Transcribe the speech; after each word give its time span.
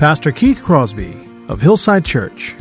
Pastor 0.00 0.32
Keith 0.32 0.62
Crosby 0.62 1.14
of 1.48 1.60
Hillside 1.60 2.06
Church. 2.06 2.52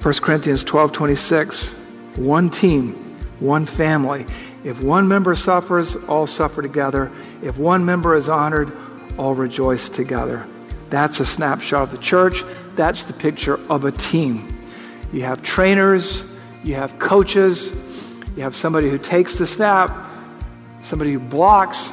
1 0.00 0.14
Corinthians 0.22 0.64
12 0.64 0.90
26. 0.90 1.72
One 2.16 2.48
team, 2.48 2.94
one 3.38 3.66
family. 3.66 4.24
If 4.64 4.82
one 4.82 5.06
member 5.06 5.34
suffers, 5.34 5.96
all 6.06 6.26
suffer 6.26 6.62
together. 6.62 7.12
If 7.42 7.58
one 7.58 7.84
member 7.84 8.16
is 8.16 8.30
honored, 8.30 8.72
all 9.18 9.34
rejoice 9.34 9.90
together. 9.90 10.46
That's 10.88 11.20
a 11.20 11.26
snapshot 11.26 11.82
of 11.82 11.90
the 11.90 11.98
church. 11.98 12.42
That's 12.74 13.02
the 13.02 13.12
picture 13.12 13.60
of 13.68 13.84
a 13.84 13.92
team. 13.92 14.48
You 15.12 15.24
have 15.24 15.42
trainers, 15.42 16.24
you 16.64 16.74
have 16.76 16.98
coaches, 16.98 17.76
you 18.34 18.42
have 18.44 18.56
somebody 18.56 18.88
who 18.88 18.96
takes 18.96 19.36
the 19.36 19.46
snap, 19.46 19.94
somebody 20.82 21.12
who 21.12 21.18
blocks. 21.18 21.92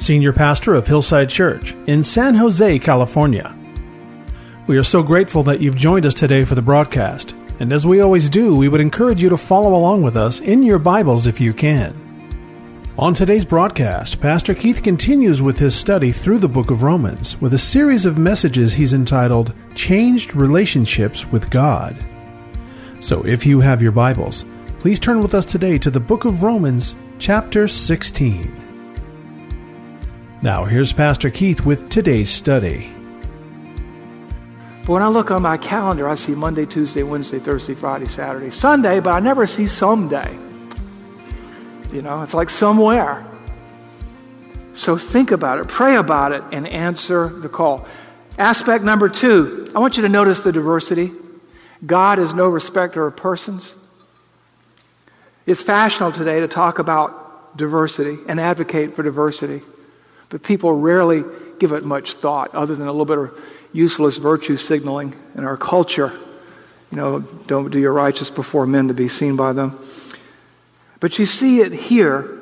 Senior 0.00 0.32
Pastor 0.32 0.74
of 0.74 0.86
Hillside 0.86 1.28
Church 1.28 1.74
in 1.86 2.02
San 2.02 2.34
Jose, 2.34 2.78
California. 2.78 3.54
We 4.66 4.78
are 4.78 4.82
so 4.82 5.02
grateful 5.02 5.42
that 5.42 5.60
you've 5.60 5.76
joined 5.76 6.06
us 6.06 6.14
today 6.14 6.46
for 6.46 6.54
the 6.54 6.62
broadcast, 6.62 7.34
and 7.60 7.70
as 7.70 7.86
we 7.86 8.00
always 8.00 8.30
do, 8.30 8.56
we 8.56 8.68
would 8.68 8.80
encourage 8.80 9.22
you 9.22 9.28
to 9.28 9.36
follow 9.36 9.74
along 9.74 10.02
with 10.02 10.16
us 10.16 10.40
in 10.40 10.62
your 10.62 10.78
Bibles 10.78 11.26
if 11.26 11.38
you 11.38 11.52
can. 11.52 11.94
On 12.98 13.12
today's 13.12 13.44
broadcast, 13.44 14.22
Pastor 14.22 14.54
Keith 14.54 14.82
continues 14.82 15.42
with 15.42 15.58
his 15.58 15.74
study 15.74 16.12
through 16.12 16.38
the 16.38 16.48
book 16.48 16.70
of 16.70 16.82
Romans 16.82 17.38
with 17.42 17.52
a 17.52 17.58
series 17.58 18.06
of 18.06 18.16
messages 18.16 18.72
he's 18.72 18.94
entitled 18.94 19.52
Changed 19.74 20.34
Relationships 20.34 21.26
with 21.26 21.50
God. 21.50 21.94
So 23.00 23.22
if 23.26 23.44
you 23.44 23.60
have 23.60 23.82
your 23.82 23.92
Bibles, 23.92 24.46
please 24.78 24.98
turn 24.98 25.20
with 25.20 25.34
us 25.34 25.44
today 25.44 25.76
to 25.76 25.90
the 25.90 26.00
book 26.00 26.24
of 26.24 26.42
Romans, 26.42 26.94
chapter 27.18 27.68
16. 27.68 28.59
Now, 30.42 30.64
here's 30.64 30.90
Pastor 30.90 31.28
Keith 31.28 31.66
with 31.66 31.90
today's 31.90 32.30
study. 32.30 32.90
But 34.80 34.88
when 34.88 35.02
I 35.02 35.08
look 35.08 35.30
on 35.30 35.42
my 35.42 35.58
calendar, 35.58 36.08
I 36.08 36.14
see 36.14 36.34
Monday, 36.34 36.64
Tuesday, 36.64 37.02
Wednesday, 37.02 37.38
Thursday, 37.38 37.74
Friday, 37.74 38.08
Saturday, 38.08 38.50
Sunday, 38.50 39.00
but 39.00 39.10
I 39.10 39.20
never 39.20 39.46
see 39.46 39.66
someday. 39.66 40.32
You 41.92 42.00
know, 42.00 42.22
it's 42.22 42.32
like 42.32 42.48
somewhere. 42.48 43.22
So 44.72 44.96
think 44.96 45.30
about 45.30 45.58
it, 45.58 45.68
pray 45.68 45.96
about 45.96 46.32
it, 46.32 46.42
and 46.52 46.66
answer 46.66 47.28
the 47.28 47.50
call. 47.50 47.86
Aspect 48.38 48.82
number 48.82 49.10
two, 49.10 49.70
I 49.74 49.78
want 49.78 49.96
you 49.96 50.02
to 50.04 50.08
notice 50.08 50.40
the 50.40 50.52
diversity. 50.52 51.12
God 51.84 52.18
is 52.18 52.32
no 52.32 52.48
respecter 52.48 53.06
of 53.06 53.14
persons. 53.14 53.74
It's 55.44 55.62
fashionable 55.62 56.16
today 56.16 56.40
to 56.40 56.48
talk 56.48 56.78
about 56.78 57.58
diversity 57.58 58.16
and 58.26 58.40
advocate 58.40 58.96
for 58.96 59.02
diversity, 59.02 59.60
but 60.30 60.42
people 60.42 60.72
rarely 60.72 61.24
give 61.58 61.72
it 61.72 61.84
much 61.84 62.14
thought 62.14 62.54
other 62.54 62.74
than 62.74 62.86
a 62.86 62.92
little 62.92 63.04
bit 63.04 63.18
of 63.18 63.38
useless 63.72 64.16
virtue 64.16 64.56
signaling 64.56 65.14
in 65.36 65.44
our 65.44 65.56
culture. 65.56 66.12
You 66.90 66.96
know, 66.96 67.20
don't 67.20 67.70
do 67.70 67.78
your 67.78 67.92
righteous 67.92 68.30
before 68.30 68.66
men 68.66 68.88
to 68.88 68.94
be 68.94 69.08
seen 69.08 69.36
by 69.36 69.52
them. 69.52 69.78
But 70.98 71.18
you 71.18 71.26
see 71.26 71.60
it 71.60 71.72
here 71.72 72.38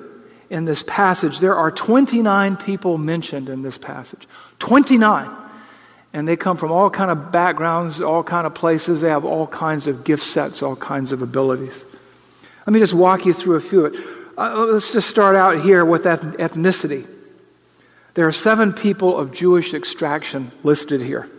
in 0.50 0.64
this 0.64 0.82
passage. 0.86 1.40
There 1.40 1.56
are 1.56 1.70
29 1.70 2.56
people 2.56 2.96
mentioned 2.96 3.48
in 3.48 3.62
this 3.62 3.76
passage. 3.76 4.26
29. 4.58 5.30
And 6.14 6.26
they 6.26 6.36
come 6.36 6.56
from 6.56 6.72
all 6.72 6.88
kind 6.88 7.10
of 7.10 7.30
backgrounds, 7.30 8.00
all 8.00 8.22
kind 8.22 8.46
of 8.46 8.54
places. 8.54 9.00
They 9.00 9.10
have 9.10 9.24
all 9.24 9.46
kinds 9.46 9.86
of 9.86 10.04
gift 10.04 10.24
sets, 10.24 10.62
all 10.62 10.76
kinds 10.76 11.12
of 11.12 11.20
abilities. 11.20 11.84
Let 12.66 12.72
me 12.72 12.80
just 12.80 12.94
walk 12.94 13.26
you 13.26 13.32
through 13.32 13.56
a 13.56 13.60
few 13.60 13.86
of 13.86 13.94
it. 13.94 14.00
Uh, 14.36 14.64
let's 14.66 14.92
just 14.92 15.08
start 15.08 15.36
out 15.36 15.60
here 15.60 15.84
with 15.84 16.04
ethnicity. 16.04 17.06
There 18.18 18.26
are 18.26 18.32
seven 18.32 18.72
people 18.72 19.16
of 19.16 19.32
Jewish 19.32 19.74
extraction 19.74 20.50
listed 20.64 21.00
here. 21.00 21.30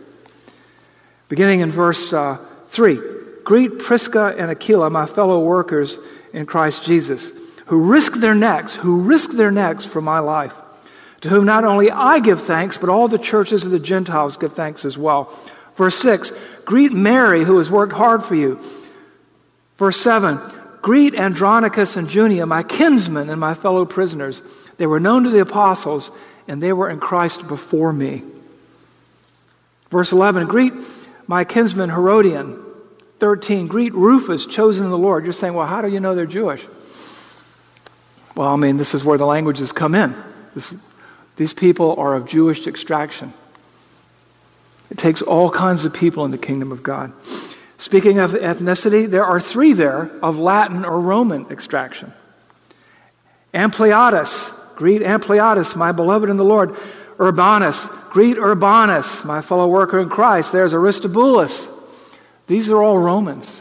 Beginning 1.28 1.60
in 1.60 1.70
verse 1.70 2.10
uh, 2.10 2.38
3 2.68 2.98
Greet 3.44 3.80
Prisca 3.80 4.34
and 4.38 4.50
Aquila, 4.50 4.88
my 4.88 5.04
fellow 5.04 5.40
workers 5.40 5.98
in 6.32 6.46
Christ 6.46 6.82
Jesus, 6.82 7.32
who 7.66 7.82
risk 7.82 8.14
their 8.14 8.34
necks, 8.34 8.74
who 8.74 9.02
risk 9.02 9.32
their 9.32 9.50
necks 9.50 9.84
for 9.84 10.00
my 10.00 10.20
life, 10.20 10.54
to 11.20 11.28
whom 11.28 11.44
not 11.44 11.64
only 11.64 11.90
I 11.90 12.18
give 12.18 12.44
thanks, 12.44 12.78
but 12.78 12.88
all 12.88 13.08
the 13.08 13.18
churches 13.18 13.66
of 13.66 13.72
the 13.72 13.78
Gentiles 13.78 14.38
give 14.38 14.54
thanks 14.54 14.86
as 14.86 14.96
well. 14.96 15.38
Verse 15.76 15.96
6 15.96 16.32
Greet 16.64 16.92
Mary, 16.92 17.44
who 17.44 17.58
has 17.58 17.68
worked 17.68 17.92
hard 17.92 18.22
for 18.22 18.36
you. 18.36 18.58
Verse 19.76 20.00
7 20.00 20.40
Greet 20.80 21.14
Andronicus 21.14 21.98
and 21.98 22.08
Junia, 22.08 22.46
my 22.46 22.62
kinsmen 22.62 23.28
and 23.28 23.38
my 23.38 23.52
fellow 23.52 23.84
prisoners. 23.84 24.40
They 24.78 24.86
were 24.86 24.98
known 24.98 25.24
to 25.24 25.30
the 25.30 25.40
apostles, 25.40 26.10
and 26.50 26.60
they 26.60 26.72
were 26.72 26.90
in 26.90 26.98
Christ 26.98 27.46
before 27.46 27.92
me. 27.92 28.24
Verse 29.88 30.10
11 30.10 30.48
Greet 30.48 30.72
my 31.28 31.44
kinsman 31.44 31.90
Herodion. 31.90 32.66
13 33.20 33.68
Greet 33.68 33.94
Rufus, 33.94 34.46
chosen 34.46 34.84
in 34.84 34.90
the 34.90 34.98
Lord. 34.98 35.24
You're 35.24 35.32
saying, 35.32 35.54
well, 35.54 35.66
how 35.66 35.80
do 35.80 35.88
you 35.88 36.00
know 36.00 36.14
they're 36.14 36.26
Jewish? 36.26 36.66
Well, 38.34 38.48
I 38.48 38.56
mean, 38.56 38.78
this 38.78 38.94
is 38.94 39.04
where 39.04 39.18
the 39.18 39.26
languages 39.26 39.70
come 39.72 39.94
in. 39.94 40.16
This, 40.54 40.74
these 41.36 41.52
people 41.52 41.94
are 41.96 42.16
of 42.16 42.26
Jewish 42.26 42.66
extraction. 42.66 43.32
It 44.90 44.98
takes 44.98 45.22
all 45.22 45.50
kinds 45.50 45.84
of 45.84 45.92
people 45.92 46.24
in 46.24 46.32
the 46.32 46.38
kingdom 46.38 46.72
of 46.72 46.82
God. 46.82 47.12
Speaking 47.78 48.18
of 48.18 48.32
ethnicity, 48.32 49.08
there 49.08 49.24
are 49.24 49.38
three 49.38 49.72
there 49.72 50.10
of 50.20 50.38
Latin 50.38 50.84
or 50.84 50.98
Roman 50.98 51.46
extraction. 51.50 52.12
Ampliatus, 53.54 54.52
greet 54.80 55.02
Ampliatus, 55.02 55.76
my 55.76 55.92
beloved 55.92 56.30
in 56.30 56.38
the 56.38 56.44
Lord. 56.44 56.74
Urbanus, 57.20 57.90
greet 58.08 58.38
Urbanus, 58.38 59.26
my 59.26 59.42
fellow 59.42 59.68
worker 59.68 60.00
in 60.00 60.08
Christ. 60.08 60.52
There's 60.52 60.72
Aristobulus. 60.72 61.68
These 62.46 62.70
are 62.70 62.82
all 62.82 62.96
Romans. 62.96 63.60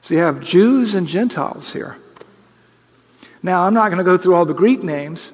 So 0.00 0.14
you 0.14 0.20
have 0.20 0.40
Jews 0.40 0.94
and 0.94 1.08
Gentiles 1.08 1.72
here. 1.72 1.96
Now, 3.42 3.66
I'm 3.66 3.74
not 3.74 3.88
going 3.88 3.98
to 3.98 4.04
go 4.04 4.16
through 4.16 4.36
all 4.36 4.44
the 4.44 4.54
Greek 4.54 4.84
names, 4.84 5.32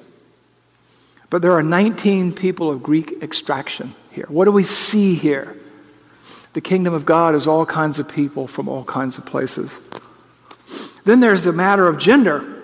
but 1.29 1.43
there 1.43 1.51
are 1.51 1.61
19 1.61 2.33
people 2.33 2.71
of 2.71 2.81
Greek 2.81 3.21
extraction 3.21 3.93
here. 4.09 4.25
What 4.27 4.45
do 4.45 4.51
we 4.51 4.63
see 4.63 5.13
here? 5.13 5.55
The 6.53 6.61
kingdom 6.61 6.95
of 6.95 7.05
God 7.05 7.35
is 7.35 7.45
all 7.45 7.67
kinds 7.67 7.99
of 7.99 8.09
people 8.09 8.47
from 8.47 8.67
all 8.67 8.85
kinds 8.85 9.19
of 9.19 9.25
places. 9.27 9.77
Then 11.05 11.19
there's 11.19 11.43
the 11.43 11.53
matter 11.53 11.87
of 11.87 11.99
gender. 11.99 12.60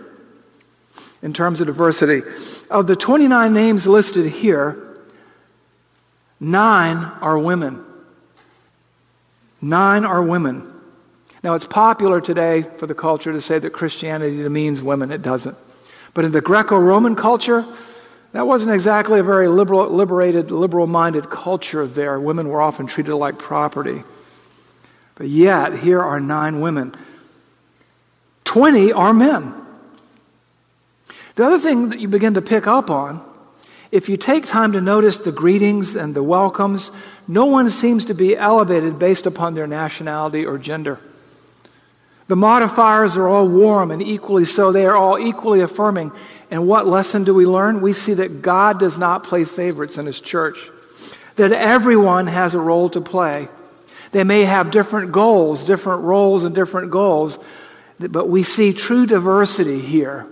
In 1.28 1.34
terms 1.34 1.60
of 1.60 1.68
diversity. 1.68 2.22
Of 2.70 2.88
the 2.88 2.96
29 2.96 3.54
names 3.54 3.86
listed 3.86 4.32
here, 4.32 4.98
nine 6.40 6.96
are 6.96 7.38
women. 7.38 7.84
Nine 9.62 10.06
are 10.06 10.24
women. 10.24 10.74
Now, 11.44 11.56
it's 11.56 11.66
popular 11.66 12.22
today 12.22 12.64
for 12.78 12.88
the 12.88 12.96
culture 12.96 13.34
to 13.34 13.42
say 13.42 13.60
that 13.60 13.72
Christianity 13.72 14.38
demeans 14.38 14.82
women. 14.82 15.12
It 15.12 15.22
doesn't. 15.22 15.58
But 16.14 16.24
in 16.24 16.32
the 16.32 16.40
Greco 16.40 16.80
Roman 16.80 17.14
culture, 17.14 17.66
that 18.32 18.48
wasn't 18.48 18.72
exactly 18.72 19.20
a 19.20 19.24
very 19.24 19.50
liberal, 19.50 19.90
liberated, 19.90 20.50
liberal 20.50 20.88
minded 20.88 21.30
culture 21.30 21.86
there. 21.86 22.22
Women 22.22 22.48
were 22.48 22.62
often 22.62 22.88
treated 22.88 23.14
like 23.14 23.38
property. 23.38 24.02
But 25.16 25.28
yet, 25.28 25.78
here 25.78 26.00
are 26.00 26.22
nine 26.22 26.62
women. 26.62 26.96
20 28.46 28.94
are 28.94 29.14
men. 29.14 29.67
The 31.38 31.46
other 31.46 31.60
thing 31.60 31.90
that 31.90 32.00
you 32.00 32.08
begin 32.08 32.34
to 32.34 32.42
pick 32.42 32.66
up 32.66 32.90
on, 32.90 33.24
if 33.92 34.10
you 34.10 34.18
take 34.18 34.48
time 34.48 34.72
to 34.72 34.82
notice 34.82 35.20
the 35.20 35.32
greetings 35.32 35.96
and 35.96 36.16
the 36.16 36.24
welcomes, 36.24 36.92
no 37.28 37.46
one 37.46 37.70
seems 37.70 38.06
to 38.06 38.16
be 38.16 38.36
elevated 38.36 38.98
based 38.98 39.28
upon 39.28 39.54
their 39.54 39.68
nationality 39.68 40.48
or 40.48 40.58
gender. 40.58 41.00
The 42.28 42.36
modifiers 42.36 43.16
are 43.18 43.28
all 43.28 43.48
warm 43.48 43.92
and 43.92 44.02
equally 44.02 44.46
so. 44.46 44.72
They 44.72 44.88
are 44.88 44.96
all 44.96 45.20
equally 45.20 45.62
affirming. 45.62 46.12
And 46.50 46.68
what 46.68 46.88
lesson 46.88 47.24
do 47.24 47.36
we 47.36 47.46
learn? 47.46 47.82
We 47.82 47.94
see 47.94 48.16
that 48.16 48.42
God 48.42 48.80
does 48.80 48.98
not 48.98 49.24
play 49.24 49.44
favorites 49.44 50.00
in 50.00 50.08
His 50.08 50.20
church, 50.20 50.58
that 51.36 51.52
everyone 51.52 52.26
has 52.26 52.56
a 52.56 52.60
role 52.60 52.90
to 52.90 53.00
play. 53.00 53.48
They 54.12 54.24
may 54.24 54.44
have 54.46 54.72
different 54.72 55.12
goals, 55.12 55.64
different 55.64 56.02
roles, 56.02 56.44
and 56.44 56.56
different 56.56 56.90
goals, 56.90 57.38
but 58.00 58.28
we 58.28 58.42
see 58.42 58.74
true 58.74 59.06
diversity 59.06 59.80
here. 59.80 60.28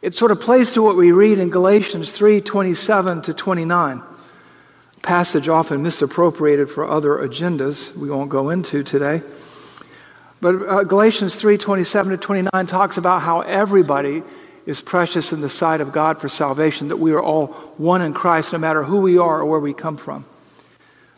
It 0.00 0.14
sort 0.14 0.30
of 0.30 0.40
plays 0.40 0.72
to 0.72 0.82
what 0.82 0.96
we 0.96 1.10
read 1.10 1.38
in 1.38 1.50
Galatians 1.50 2.12
3 2.12 2.40
27 2.40 3.22
to 3.22 3.34
29, 3.34 3.98
a 3.98 5.00
passage 5.00 5.48
often 5.48 5.82
misappropriated 5.82 6.70
for 6.70 6.88
other 6.88 7.16
agendas 7.16 7.96
we 7.96 8.08
won't 8.08 8.30
go 8.30 8.50
into 8.50 8.84
today. 8.84 9.22
But 10.40 10.54
uh, 10.62 10.84
Galatians 10.84 11.34
3 11.34 11.58
27 11.58 12.12
to 12.12 12.16
29 12.16 12.66
talks 12.68 12.96
about 12.96 13.22
how 13.22 13.40
everybody 13.40 14.22
is 14.66 14.80
precious 14.80 15.32
in 15.32 15.40
the 15.40 15.48
sight 15.48 15.80
of 15.80 15.92
God 15.92 16.20
for 16.20 16.28
salvation, 16.28 16.88
that 16.88 16.98
we 16.98 17.12
are 17.12 17.22
all 17.22 17.48
one 17.76 18.02
in 18.02 18.14
Christ, 18.14 18.52
no 18.52 18.58
matter 18.58 18.84
who 18.84 18.98
we 18.98 19.18
are 19.18 19.40
or 19.40 19.46
where 19.46 19.58
we 19.58 19.74
come 19.74 19.96
from. 19.96 20.24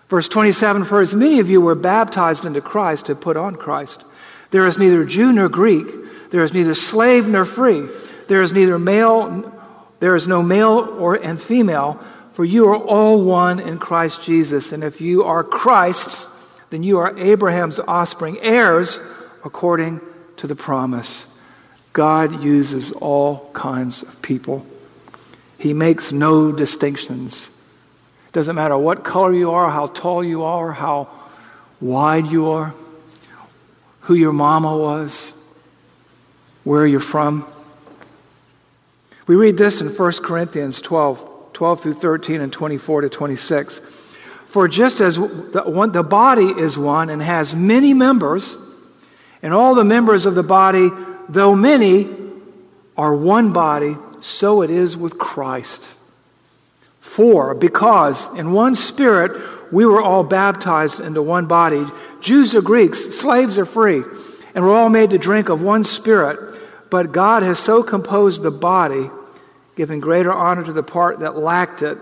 Verse 0.09 0.29
27 0.29 0.87
For 0.87 1.03
as 1.03 1.15
many 1.15 1.39
of 1.41 1.51
you 1.51 1.61
were 1.61 1.75
baptized 1.75 2.47
into 2.47 2.63
Christ, 2.63 3.09
have 3.09 3.21
put 3.21 3.37
on 3.37 3.57
Christ. 3.57 4.05
There 4.53 4.67
is 4.67 4.79
neither 4.79 5.05
Jew 5.05 5.33
nor 5.33 5.51
Greek, 5.51 6.31
there 6.31 6.43
is 6.43 6.55
neither 6.55 6.75
slave 6.75 7.29
nor 7.29 7.45
free, 7.45 7.87
there 8.31 8.45
is 8.45 8.53
neither 8.53 8.79
male, 8.79 9.53
there 9.99 10.15
is 10.15 10.29
no 10.29 10.41
male 10.41 10.79
or 11.01 11.17
and 11.17 11.43
female, 11.43 12.01
for 12.33 12.45
you 12.45 12.69
are 12.69 12.77
all 12.77 13.25
one 13.25 13.59
in 13.59 13.81
Christ 13.81 14.23
Jesus. 14.23 14.71
And 14.71 14.85
if 14.85 15.01
you 15.01 15.25
are 15.25 15.43
Christ's, 15.43 16.29
then 16.71 16.85
you 16.85 16.99
are 16.99 17.19
Abraham's 17.19 17.81
offspring, 17.81 18.39
heirs 18.41 19.01
according 19.45 20.01
to 20.37 20.47
the 20.47 20.55
promise. 20.55 21.27
God 21.93 22.45
uses 22.45 22.93
all 22.93 23.51
kinds 23.53 24.05
of 24.05 24.23
people. 24.23 24.65
He 25.59 25.73
makes 25.73 26.13
no 26.13 26.53
distinctions. 26.53 27.51
Doesn't 28.31 28.55
matter 28.55 28.79
what 28.79 29.03
color 29.03 29.35
you 29.35 29.51
are, 29.51 29.69
how 29.69 29.89
tall 29.89 30.23
you 30.23 30.45
are, 30.45 30.71
how 30.71 31.09
wide 31.81 32.29
you 32.29 32.51
are, 32.51 32.75
who 34.03 34.15
your 34.15 34.33
mama 34.33 34.77
was, 34.77 35.33
where 36.63 36.87
you're 36.87 37.01
from. 37.01 37.45
We 39.27 39.35
read 39.35 39.57
this 39.57 39.81
in 39.81 39.89
1 39.89 40.13
Corinthians 40.23 40.81
12, 40.81 41.53
12 41.53 41.83
through 41.83 41.95
13 41.95 42.41
and 42.41 42.53
24 42.53 43.03
to 43.03 43.09
26. 43.09 43.81
For 44.47 44.67
just 44.67 45.01
as 45.01 45.17
the, 45.17 45.63
one, 45.67 45.93
the 45.93 46.03
body 46.03 46.47
is 46.47 46.77
one 46.77 47.11
and 47.11 47.23
has 47.23 47.55
many 47.55 47.95
members, 47.95 48.57
and 49.43 49.55
all 49.55 49.75
the 49.75 49.85
members 49.85 50.27
of 50.27 50.35
the 50.35 50.43
body, 50.43 50.91
though 51.29 51.55
many, 51.55 52.09
are 52.97 53.15
one 53.15 53.53
body, 53.53 53.97
so 54.21 54.63
it 54.63 54.71
is 54.71 54.97
with 54.97 55.19
Christ. 55.19 55.83
For, 57.01 57.55
because 57.55 58.27
in 58.37 58.53
one 58.53 58.75
spirit 58.75 59.73
we 59.73 59.87
were 59.87 60.03
all 60.03 60.25
baptized 60.25 61.01
into 61.01 61.23
one 61.23 61.47
body, 61.47 61.87
Jews 62.21 62.55
or 62.55 62.61
Greeks, 62.61 63.17
slaves 63.17 63.57
or 63.57 63.65
free, 63.65 64.03
and 64.55 64.65
we're 64.65 64.75
all 64.75 64.91
made 64.91 65.11
to 65.11 65.19
drink 65.19 65.49
of 65.49 65.63
one 65.63 65.85
spirit. 65.85 66.60
But 66.91 67.13
God 67.13 67.43
has 67.43 67.59
so 67.59 67.83
composed 67.83 68.43
the 68.43 68.51
body, 68.51 69.11
giving 69.77 70.01
greater 70.01 70.33
honor 70.33 70.65
to 70.65 70.73
the 70.73 70.83
part 70.83 71.21
that 71.21 71.37
lacked 71.37 71.83
it, 71.83 71.99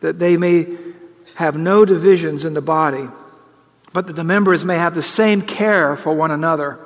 that 0.00 0.18
they 0.18 0.36
may 0.36 0.66
have 1.34 1.56
no 1.56 1.84
divisions 1.84 2.44
in 2.44 2.54
the 2.54 2.60
body, 2.60 3.08
but 3.92 4.06
that 4.06 4.14
the 4.14 4.24
members 4.24 4.64
may 4.64 4.76
have 4.76 4.94
the 4.94 5.02
same 5.02 5.42
care 5.42 5.96
for 5.96 6.14
one 6.14 6.30
another. 6.30 6.78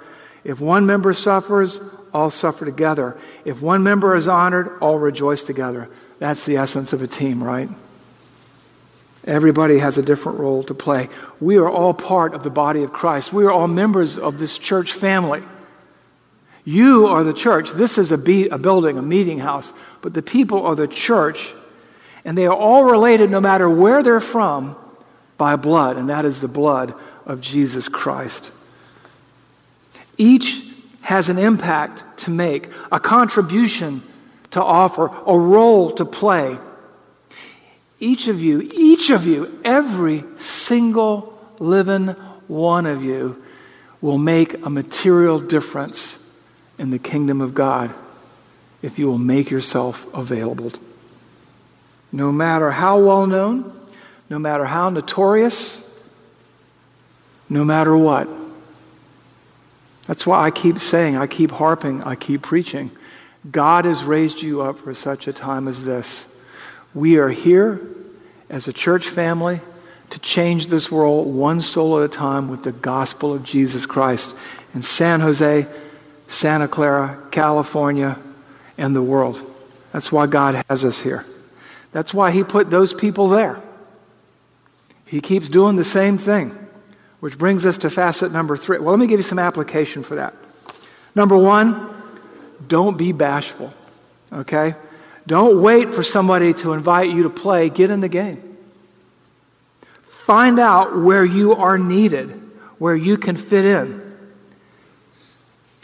If 0.45 0.61
one 0.61 0.87
member 0.87 1.13
suffers, 1.13 1.81
all 2.15 2.31
suffer 2.31 2.65
together. 2.65 3.19
If 3.45 3.61
one 3.61 3.83
member 3.83 4.17
is 4.17 4.29
honored, 4.29 4.79
all 4.81 4.99
rejoice 4.99 5.43
together. 5.43 5.89
That's 6.19 6.47
the 6.47 6.57
essence 6.57 6.93
of 6.93 7.03
a 7.03 7.07
team, 7.07 7.43
right? 7.43 7.69
Everybody 9.25 9.79
has 9.79 9.99
a 9.99 10.03
different 10.03 10.39
role 10.39 10.63
to 10.65 10.75
play. 10.75 11.09
We 11.41 11.57
are 11.57 11.69
all 11.69 11.93
part 11.93 12.33
of 12.33 12.45
the 12.45 12.51
body 12.51 12.85
of 12.85 12.93
Christ. 12.93 13.33
We 13.33 13.45
are 13.45 13.51
all 13.51 13.67
members 13.67 14.17
of 14.17 14.39
this 14.39 14.57
church 14.57 14.93
family. 14.93 15.43
You 16.67 17.07
are 17.07 17.23
the 17.23 17.33
church. 17.33 17.71
This 17.71 17.97
is 17.97 18.11
a, 18.11 18.19
be- 18.19 18.49
a 18.49 18.59
building, 18.59 18.99
a 18.99 19.03
meeting 19.03 19.39
house, 19.39 19.73
but 20.03 20.13
the 20.13 20.21
people 20.21 20.67
are 20.67 20.75
the 20.75 20.89
church 20.89 21.55
and 22.25 22.37
they 22.37 22.45
are 22.45 22.55
all 22.55 22.85
related, 22.85 23.31
no 23.31 23.41
matter 23.41 23.71
where 23.71 24.03
they're 24.03 24.21
from, 24.21 24.77
by 25.39 25.55
blood, 25.55 25.97
and 25.97 26.09
that 26.09 26.25
is 26.25 26.41
the 26.41 26.49
blood 26.49 26.93
of 27.25 27.41
Jesus 27.41 27.89
Christ. 27.89 28.51
Each 30.19 30.61
has 31.03 31.29
an 31.29 31.39
impact 31.39 32.19
to 32.23 32.31
make, 32.31 32.69
a 32.91 32.99
contribution 32.99 34.03
to 34.51 34.61
offer, 34.61 35.07
a 35.25 35.39
role 35.39 35.93
to 35.93 36.05
play. 36.05 36.59
Each 38.01 38.27
of 38.27 38.41
you, 38.41 38.69
each 38.75 39.11
of 39.11 39.25
you, 39.25 39.61
every 39.63 40.25
single 40.37 41.39
living 41.61 42.09
one 42.49 42.87
of 42.87 43.05
you 43.05 43.41
will 44.01 44.19
make 44.19 44.55
a 44.67 44.71
material 44.71 45.39
difference 45.39 46.19
in 46.79 46.91
the 46.91 46.99
kingdom 46.99 47.41
of 47.41 47.55
God 47.55 47.93
if 48.83 48.99
you 48.99 49.07
will 49.07 49.19
make 49.19 49.51
yourself 49.51 50.07
available 50.15 50.73
no 52.13 52.33
matter 52.33 52.71
how 52.71 52.99
well 52.99 53.27
known, 53.27 53.73
no 54.31 54.39
matter 54.39 54.65
how 54.65 54.89
notorious, 54.89 55.83
no 57.49 57.65
matter 57.65 57.97
what. 57.97 58.29
That's 60.07 60.27
why 60.27 60.43
I 60.43 60.51
keep 60.51 60.79
saying, 60.79 61.17
I 61.17 61.27
keep 61.27 61.51
harping, 61.51 62.05
I 62.05 62.15
keep 62.15 62.43
preaching. 62.43 62.91
God 63.51 63.85
has 63.85 64.03
raised 64.03 64.43
you 64.43 64.63
up 64.63 64.79
for 64.79 64.95
such 64.95 65.29
a 65.29 65.33
time 65.33 65.69
as 65.69 65.85
this. 65.85 66.27
We 66.95 67.19
are 67.19 67.29
here 67.29 67.81
as 68.49 68.67
a 68.67 68.73
church 68.73 69.09
family 69.09 69.61
to 70.11 70.19
change 70.21 70.69
this 70.69 70.91
world 70.91 71.27
one 71.27 71.61
soul 71.61 71.99
at 71.99 72.05
a 72.05 72.13
time 72.13 72.49
with 72.49 72.63
the 72.63 72.73
gospel 72.73 73.35
of 73.35 73.43
Jesus 73.43 73.87
Christ 73.87 74.31
in 74.75 74.83
San 74.83 75.21
Jose, 75.21 75.67
Santa 76.29 76.69
Clara, 76.69 77.19
California, 77.31 78.19
and 78.79 78.95
the 78.95 79.03
world. 79.03 79.43
That's 79.93 80.11
why 80.13 80.27
God 80.27 80.63
has 80.69 80.85
us 80.85 81.01
here. 81.01 81.25
That's 81.93 82.13
why 82.13 82.31
he 82.31 82.45
put 82.45 82.69
those 82.69 82.93
people 82.93 83.29
there. 83.29 83.61
He 85.07 85.21
keeps 85.21 85.49
doing 85.49 85.77
the 85.77 85.85
same 85.85 86.19
thing, 86.19 86.51
which 87.21 87.39
brings 87.39 87.65
us 87.65 87.79
to 87.79 87.91
facet 87.91 88.33
number 88.33 88.57
three. 88.57 88.79
Well, 88.79 88.91
let 88.91 88.99
me 88.99 89.07
give 89.07 89.19
you 89.19 89.25
some 89.25 89.39
application 89.39 90.03
for 90.03 90.17
that. 90.17 90.35
Number 91.15 91.37
one, 91.37 91.95
don't 92.67 92.99
be 92.99 93.13
bashful, 93.13 93.73
okay? 94.33 94.75
Don't 95.27 95.63
wait 95.63 95.95
for 95.95 96.03
somebody 96.03 96.55
to 96.55 96.73
invite 96.73 97.11
you 97.11 97.23
to 97.23 97.31
play. 97.31 97.71
Get 97.71 97.91
in 97.91 98.01
the 98.01 98.09
game. 98.09 98.59
Find 100.27 100.59
out 100.59 100.99
where 100.99 101.25
you 101.25 101.55
are 101.55 101.79
needed, 101.79 102.31
where 102.79 102.97
you 102.97 103.17
can 103.17 103.37
fit 103.37 103.65
in, 103.65 104.06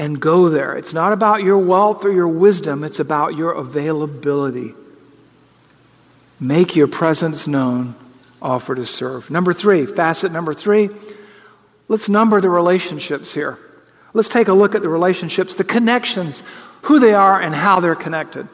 and 0.03 0.19
go 0.19 0.49
there. 0.49 0.77
It's 0.77 0.93
not 0.93 1.13
about 1.13 1.45
your 1.45 1.59
wealth 1.59 2.05
or 2.05 2.11
your 2.11 2.27
wisdom, 2.27 2.83
it's 2.83 2.99
about 2.99 3.37
your 3.37 3.53
availability. 3.53 4.75
Make 6.41 6.75
your 6.75 6.89
presence 6.89 7.47
known, 7.47 7.95
offer 8.43 8.75
to 8.75 8.85
serve. 8.85 9.31
Number 9.31 9.53
three, 9.53 9.87
facet 9.87 10.33
number 10.33 10.55
three, 10.55 10.91
let's 11.87 12.09
number 12.09 12.41
the 12.41 12.51
relationships 12.51 13.33
here. 13.33 13.61
Let's 14.13 14.27
take 14.27 14.49
a 14.49 14.53
look 14.53 14.75
at 14.75 14.83
the 14.83 14.89
relationships, 14.89 15.55
the 15.55 15.63
connections, 15.63 16.43
who 16.83 16.99
they 16.99 17.15
are, 17.15 17.41
and 17.41 17.55
how 17.55 17.79
they're 17.79 17.95
connected. 17.95 18.49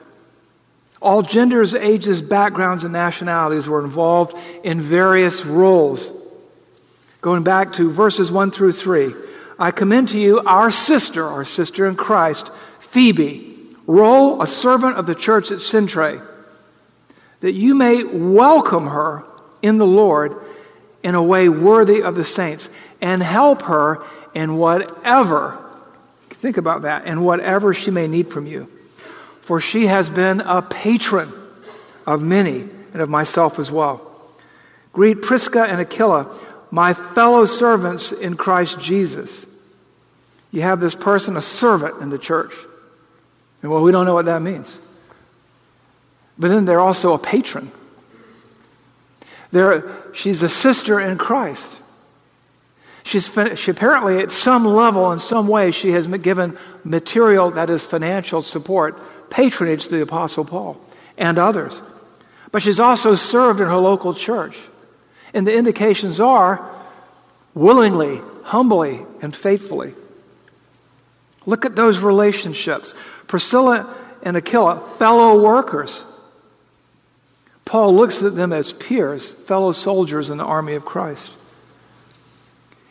All 1.00 1.22
genders, 1.22 1.74
ages, 1.74 2.20
backgrounds, 2.20 2.84
and 2.84 2.92
nationalities 2.92 3.66
were 3.66 3.82
involved 3.82 4.36
in 4.64 4.82
various 4.82 5.46
roles. 5.46 6.12
Going 7.22 7.42
back 7.42 7.72
to 7.74 7.90
verses 7.90 8.30
1 8.30 8.50
through 8.50 8.72
3, 8.72 9.14
I 9.58 9.70
commend 9.72 10.10
to 10.10 10.20
you 10.20 10.40
our 10.40 10.70
sister, 10.70 11.26
our 11.26 11.44
sister 11.44 11.86
in 11.86 11.96
Christ, 11.96 12.50
Phoebe, 12.80 13.56
Roll, 13.86 14.42
a 14.42 14.46
servant 14.46 14.96
of 14.96 15.06
the 15.06 15.14
church 15.14 15.50
at 15.50 15.58
Cenchreae, 15.58 16.24
that 17.40 17.52
you 17.52 17.74
may 17.74 18.04
welcome 18.04 18.86
her 18.86 19.24
in 19.62 19.78
the 19.78 19.86
Lord 19.86 20.36
in 21.02 21.14
a 21.14 21.22
way 21.22 21.48
worthy 21.48 22.02
of 22.02 22.14
the 22.14 22.24
saints 22.24 22.68
and 23.00 23.22
help 23.22 23.62
her 23.62 24.04
in 24.34 24.56
whatever, 24.56 25.58
think 26.30 26.58
about 26.58 26.82
that, 26.82 27.06
in 27.06 27.22
whatever 27.22 27.72
she 27.72 27.90
may 27.90 28.06
need 28.06 28.28
from 28.28 28.46
you. 28.46 28.68
For 29.40 29.60
she 29.60 29.86
has 29.86 30.10
been 30.10 30.40
a 30.42 30.60
patron 30.62 31.32
of 32.06 32.22
many 32.22 32.68
and 32.92 33.00
of 33.00 33.08
myself 33.08 33.58
as 33.58 33.70
well. 33.70 34.04
Greet 34.92 35.22
Prisca 35.22 35.62
and 35.62 35.80
Aquila, 35.80 36.26
my 36.70 36.92
fellow 36.92 37.44
servants 37.46 38.12
in 38.12 38.36
Christ 38.36 38.78
Jesus. 38.80 39.46
You 40.50 40.62
have 40.62 40.80
this 40.80 40.94
person, 40.94 41.36
a 41.36 41.42
servant 41.42 42.00
in 42.00 42.10
the 42.10 42.18
church. 42.18 42.52
And 43.62 43.70
well, 43.70 43.82
we 43.82 43.92
don't 43.92 44.06
know 44.06 44.14
what 44.14 44.26
that 44.26 44.42
means. 44.42 44.76
But 46.38 46.48
then 46.48 46.64
they're 46.64 46.80
also 46.80 47.14
a 47.14 47.18
patron. 47.18 47.70
They're, 49.50 49.90
she's 50.14 50.42
a 50.42 50.48
sister 50.48 51.00
in 51.00 51.18
Christ. 51.18 51.76
She's 53.02 53.30
she 53.56 53.70
apparently, 53.70 54.18
at 54.18 54.30
some 54.30 54.66
level, 54.66 55.10
in 55.12 55.18
some 55.18 55.48
way, 55.48 55.70
she 55.70 55.92
has 55.92 56.06
given 56.06 56.58
material, 56.84 57.50
that 57.52 57.70
is 57.70 57.84
financial 57.84 58.42
support, 58.42 59.30
patronage 59.30 59.84
to 59.84 59.90
the 59.90 60.02
Apostle 60.02 60.44
Paul 60.44 60.78
and 61.16 61.38
others. 61.38 61.82
But 62.52 62.62
she's 62.62 62.80
also 62.80 63.16
served 63.16 63.60
in 63.60 63.66
her 63.66 63.76
local 63.76 64.12
church. 64.12 64.56
And 65.34 65.46
the 65.46 65.54
indications 65.54 66.20
are 66.20 66.68
willingly, 67.54 68.20
humbly, 68.44 69.04
and 69.20 69.34
faithfully. 69.34 69.94
Look 71.46 71.64
at 71.64 71.76
those 71.76 71.98
relationships. 71.98 72.94
Priscilla 73.26 73.94
and 74.22 74.36
Aquila, 74.36 74.80
fellow 74.98 75.40
workers. 75.42 76.02
Paul 77.64 77.94
looks 77.96 78.22
at 78.22 78.34
them 78.34 78.52
as 78.52 78.72
peers, 78.72 79.32
fellow 79.32 79.72
soldiers 79.72 80.30
in 80.30 80.38
the 80.38 80.44
army 80.44 80.74
of 80.74 80.84
Christ. 80.84 81.32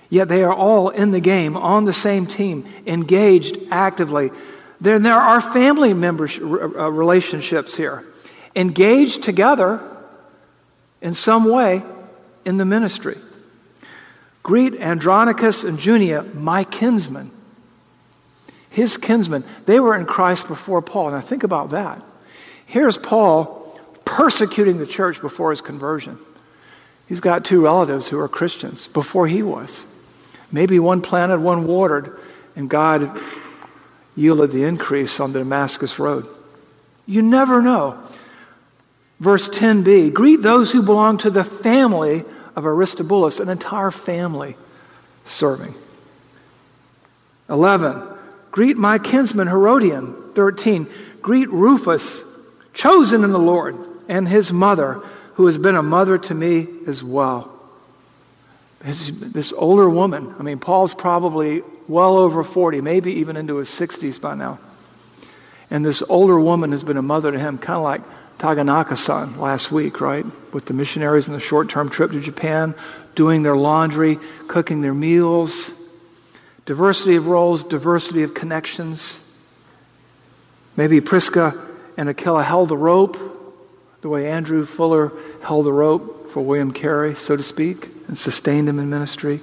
Yet 0.09 0.27
they 0.27 0.43
are 0.43 0.53
all 0.53 0.89
in 0.89 1.11
the 1.11 1.19
game, 1.19 1.57
on 1.57 1.85
the 1.85 1.93
same 1.93 2.27
team, 2.27 2.65
engaged 2.85 3.57
actively. 3.71 4.31
Then 4.79 5.01
there 5.03 5.15
are 5.15 5.41
family 5.41 5.93
members, 5.93 6.37
uh, 6.37 6.41
relationships 6.91 7.75
here, 7.75 8.05
engaged 8.55 9.23
together 9.23 9.81
in 11.01 11.13
some 11.13 11.45
way 11.45 11.83
in 12.47 12.55
the 12.55 12.65
ministry. 12.65 13.17
Greet 14.41 14.75
Andronicus 14.75 15.65
and 15.65 15.77
Junia, 15.77 16.23
my 16.33 16.63
kinsmen. 16.63 17.29
His 18.69 18.95
kinsmen. 18.95 19.43
They 19.65 19.81
were 19.81 19.93
in 19.93 20.05
Christ 20.05 20.47
before 20.47 20.81
Paul. 20.81 21.11
Now 21.11 21.19
think 21.19 21.43
about 21.43 21.71
that. 21.71 22.01
Here's 22.65 22.97
Paul 22.97 23.77
persecuting 24.05 24.77
the 24.77 24.87
church 24.87 25.19
before 25.19 25.49
his 25.49 25.59
conversion. 25.59 26.17
He's 27.09 27.19
got 27.19 27.43
two 27.43 27.65
relatives 27.65 28.07
who 28.07 28.17
are 28.17 28.29
Christians 28.29 28.87
before 28.87 29.27
he 29.27 29.43
was. 29.43 29.83
Maybe 30.49 30.79
one 30.79 31.01
planted, 31.01 31.39
one 31.39 31.67
watered, 31.67 32.17
and 32.55 32.69
God 32.69 33.21
yielded 34.15 34.53
the 34.53 34.63
increase 34.63 35.19
on 35.19 35.33
the 35.33 35.39
Damascus 35.39 35.99
Road. 35.99 36.25
You 37.05 37.21
never 37.21 37.61
know. 37.61 38.01
Verse 39.19 39.49
10b 39.49 40.13
Greet 40.13 40.41
those 40.41 40.71
who 40.71 40.81
belong 40.81 41.17
to 41.19 41.29
the 41.29 41.43
family 41.43 42.23
of 42.57 42.65
Aristobulus, 42.65 43.39
an 43.39 43.47
entire 43.47 43.91
family 43.91 44.57
serving. 45.25 45.75
11. 47.49 48.03
Greet 48.51 48.75
my 48.75 48.97
kinsman 48.97 49.47
Herodion. 49.47 50.33
13. 50.33 50.89
Greet 51.21 51.49
Rufus, 51.49 52.23
chosen 52.73 53.23
in 53.23 53.31
the 53.31 53.39
Lord, 53.39 53.77
and 54.09 54.27
his 54.27 54.51
mother, 54.51 55.01
who 55.35 55.45
has 55.45 55.57
been 55.57 55.75
a 55.75 55.83
mother 55.83 56.17
to 56.17 56.33
me 56.33 56.67
as 56.87 57.03
well. 57.03 57.53
This 58.81 59.53
older 59.53 59.89
woman, 59.89 60.33
I 60.39 60.43
mean, 60.43 60.59
Paul's 60.59 60.93
probably 60.93 61.61
well 61.87 62.17
over 62.17 62.43
40, 62.43 62.81
maybe 62.81 63.13
even 63.13 63.37
into 63.37 63.57
his 63.57 63.69
60s 63.69 64.19
by 64.19 64.35
now. 64.35 64.59
And 65.69 65.85
this 65.85 66.01
older 66.07 66.39
woman 66.39 66.71
has 66.71 66.83
been 66.83 66.97
a 66.97 67.01
mother 67.01 67.31
to 67.31 67.39
him, 67.39 67.57
kind 67.57 67.77
of 67.77 67.83
like 67.83 68.01
Taganaka 68.39 68.97
san 68.97 69.37
last 69.39 69.71
week, 69.71 69.99
right? 69.99 70.25
With 70.53 70.65
the 70.65 70.73
missionaries 70.73 71.27
in 71.27 71.33
the 71.33 71.39
short 71.39 71.69
term 71.69 71.89
trip 71.89 72.11
to 72.11 72.19
Japan, 72.19 72.75
doing 73.15 73.43
their 73.43 73.57
laundry, 73.57 74.19
cooking 74.47 74.81
their 74.81 74.93
meals. 74.93 75.73
Diversity 76.65 77.15
of 77.15 77.27
roles, 77.27 77.63
diversity 77.63 78.23
of 78.23 78.33
connections. 78.33 79.21
Maybe 80.75 81.01
Prisca 81.01 81.59
and 81.95 82.09
Aquila 82.09 82.43
held 82.43 82.69
the 82.69 82.77
rope 82.77 83.17
the 84.01 84.09
way 84.09 84.29
Andrew 84.29 84.65
Fuller 84.65 85.11
held 85.41 85.65
the 85.65 85.73
rope 85.73 86.31
for 86.31 86.41
William 86.41 86.71
Carey, 86.71 87.15
so 87.15 87.35
to 87.35 87.43
speak, 87.43 87.89
and 88.07 88.17
sustained 88.17 88.69
him 88.69 88.79
in 88.79 88.89
ministry. 88.89 89.41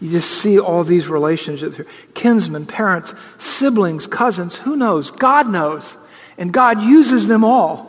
You 0.00 0.10
just 0.10 0.30
see 0.30 0.58
all 0.58 0.84
these 0.84 1.08
relationships 1.08 1.76
here 1.76 1.86
kinsmen, 2.14 2.66
parents, 2.66 3.14
siblings, 3.38 4.06
cousins, 4.06 4.56
who 4.56 4.76
knows? 4.76 5.10
God 5.10 5.48
knows. 5.48 5.96
And 6.42 6.52
God 6.52 6.82
uses 6.82 7.28
them 7.28 7.44
all. 7.44 7.88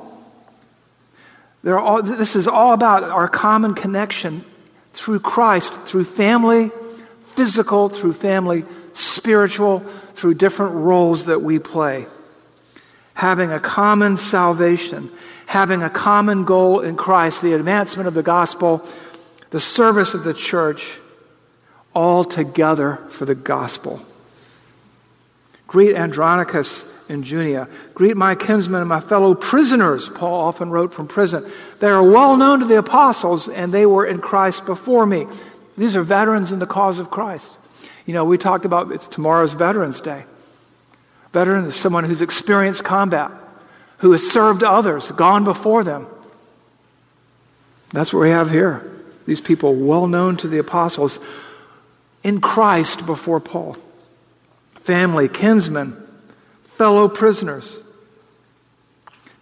They're 1.63 1.79
all 1.79 2.03
this 2.03 2.35
is 2.35 2.47
all 2.47 2.73
about 2.73 3.01
our 3.01 3.27
common 3.27 3.73
connection 3.73 4.45
through 4.93 5.21
Christ, 5.21 5.73
through 5.73 6.03
family, 6.03 6.69
physical, 7.33 7.89
through 7.89 8.13
family, 8.13 8.63
spiritual, 8.93 9.83
through 10.13 10.35
different 10.35 10.75
roles 10.75 11.25
that 11.25 11.41
we 11.41 11.57
play. 11.57 12.05
Having 13.15 13.51
a 13.51 13.59
common 13.59 14.17
salvation, 14.17 15.11
having 15.47 15.81
a 15.81 15.89
common 15.89 16.45
goal 16.45 16.81
in 16.81 16.95
Christ, 16.95 17.41
the 17.41 17.53
advancement 17.53 18.07
of 18.07 18.13
the 18.13 18.21
gospel, 18.21 18.85
the 19.49 19.59
service 19.59 20.13
of 20.13 20.23
the 20.23 20.33
church, 20.35 20.99
all 21.95 22.23
together 22.23 22.99
for 23.09 23.25
the 23.25 23.33
gospel. 23.33 23.99
Greet 25.65 25.95
Andronicus 25.95 26.85
and 27.09 27.23
Junia. 27.23 27.67
Greet 27.93 28.17
my 28.17 28.35
kinsmen 28.35 28.81
and 28.81 28.89
my 28.89 28.99
fellow 28.99 29.33
prisoners. 29.35 30.09
Paul 30.09 30.41
often 30.41 30.69
wrote 30.69 30.93
from 30.93 31.07
prison. 31.07 31.49
They 31.79 31.87
are 31.87 32.03
well 32.03 32.37
known 32.37 32.59
to 32.59 32.65
the 32.65 32.77
apostles, 32.77 33.47
and 33.49 33.73
they 33.73 33.85
were 33.85 34.05
in 34.05 34.19
Christ 34.19 34.65
before 34.65 35.05
me. 35.05 35.27
These 35.77 35.95
are 35.95 36.03
veterans 36.03 36.51
in 36.51 36.59
the 36.59 36.67
cause 36.67 36.99
of 36.99 37.09
Christ. 37.09 37.51
You 38.05 38.13
know, 38.13 38.25
we 38.25 38.37
talked 38.37 38.65
about 38.65 38.91
it's 38.91 39.07
tomorrow's 39.07 39.53
Veterans 39.53 40.01
Day. 40.01 40.23
Veteran 41.31 41.65
is 41.65 41.75
someone 41.75 42.03
who's 42.03 42.21
experienced 42.21 42.83
combat, 42.83 43.31
who 43.97 44.11
has 44.11 44.29
served 44.29 44.63
others, 44.63 45.11
gone 45.11 45.43
before 45.43 45.83
them. 45.83 46.07
That's 47.91 48.13
what 48.13 48.21
we 48.21 48.29
have 48.29 48.51
here. 48.51 48.89
These 49.25 49.41
people 49.41 49.75
well 49.75 50.07
known 50.07 50.37
to 50.37 50.47
the 50.47 50.59
apostles 50.59 51.19
in 52.23 52.41
Christ 52.41 53.05
before 53.05 53.39
Paul. 53.39 53.77
Family, 54.81 55.29
kinsmen, 55.29 56.02
fellow 56.77 57.07
prisoners, 57.07 57.81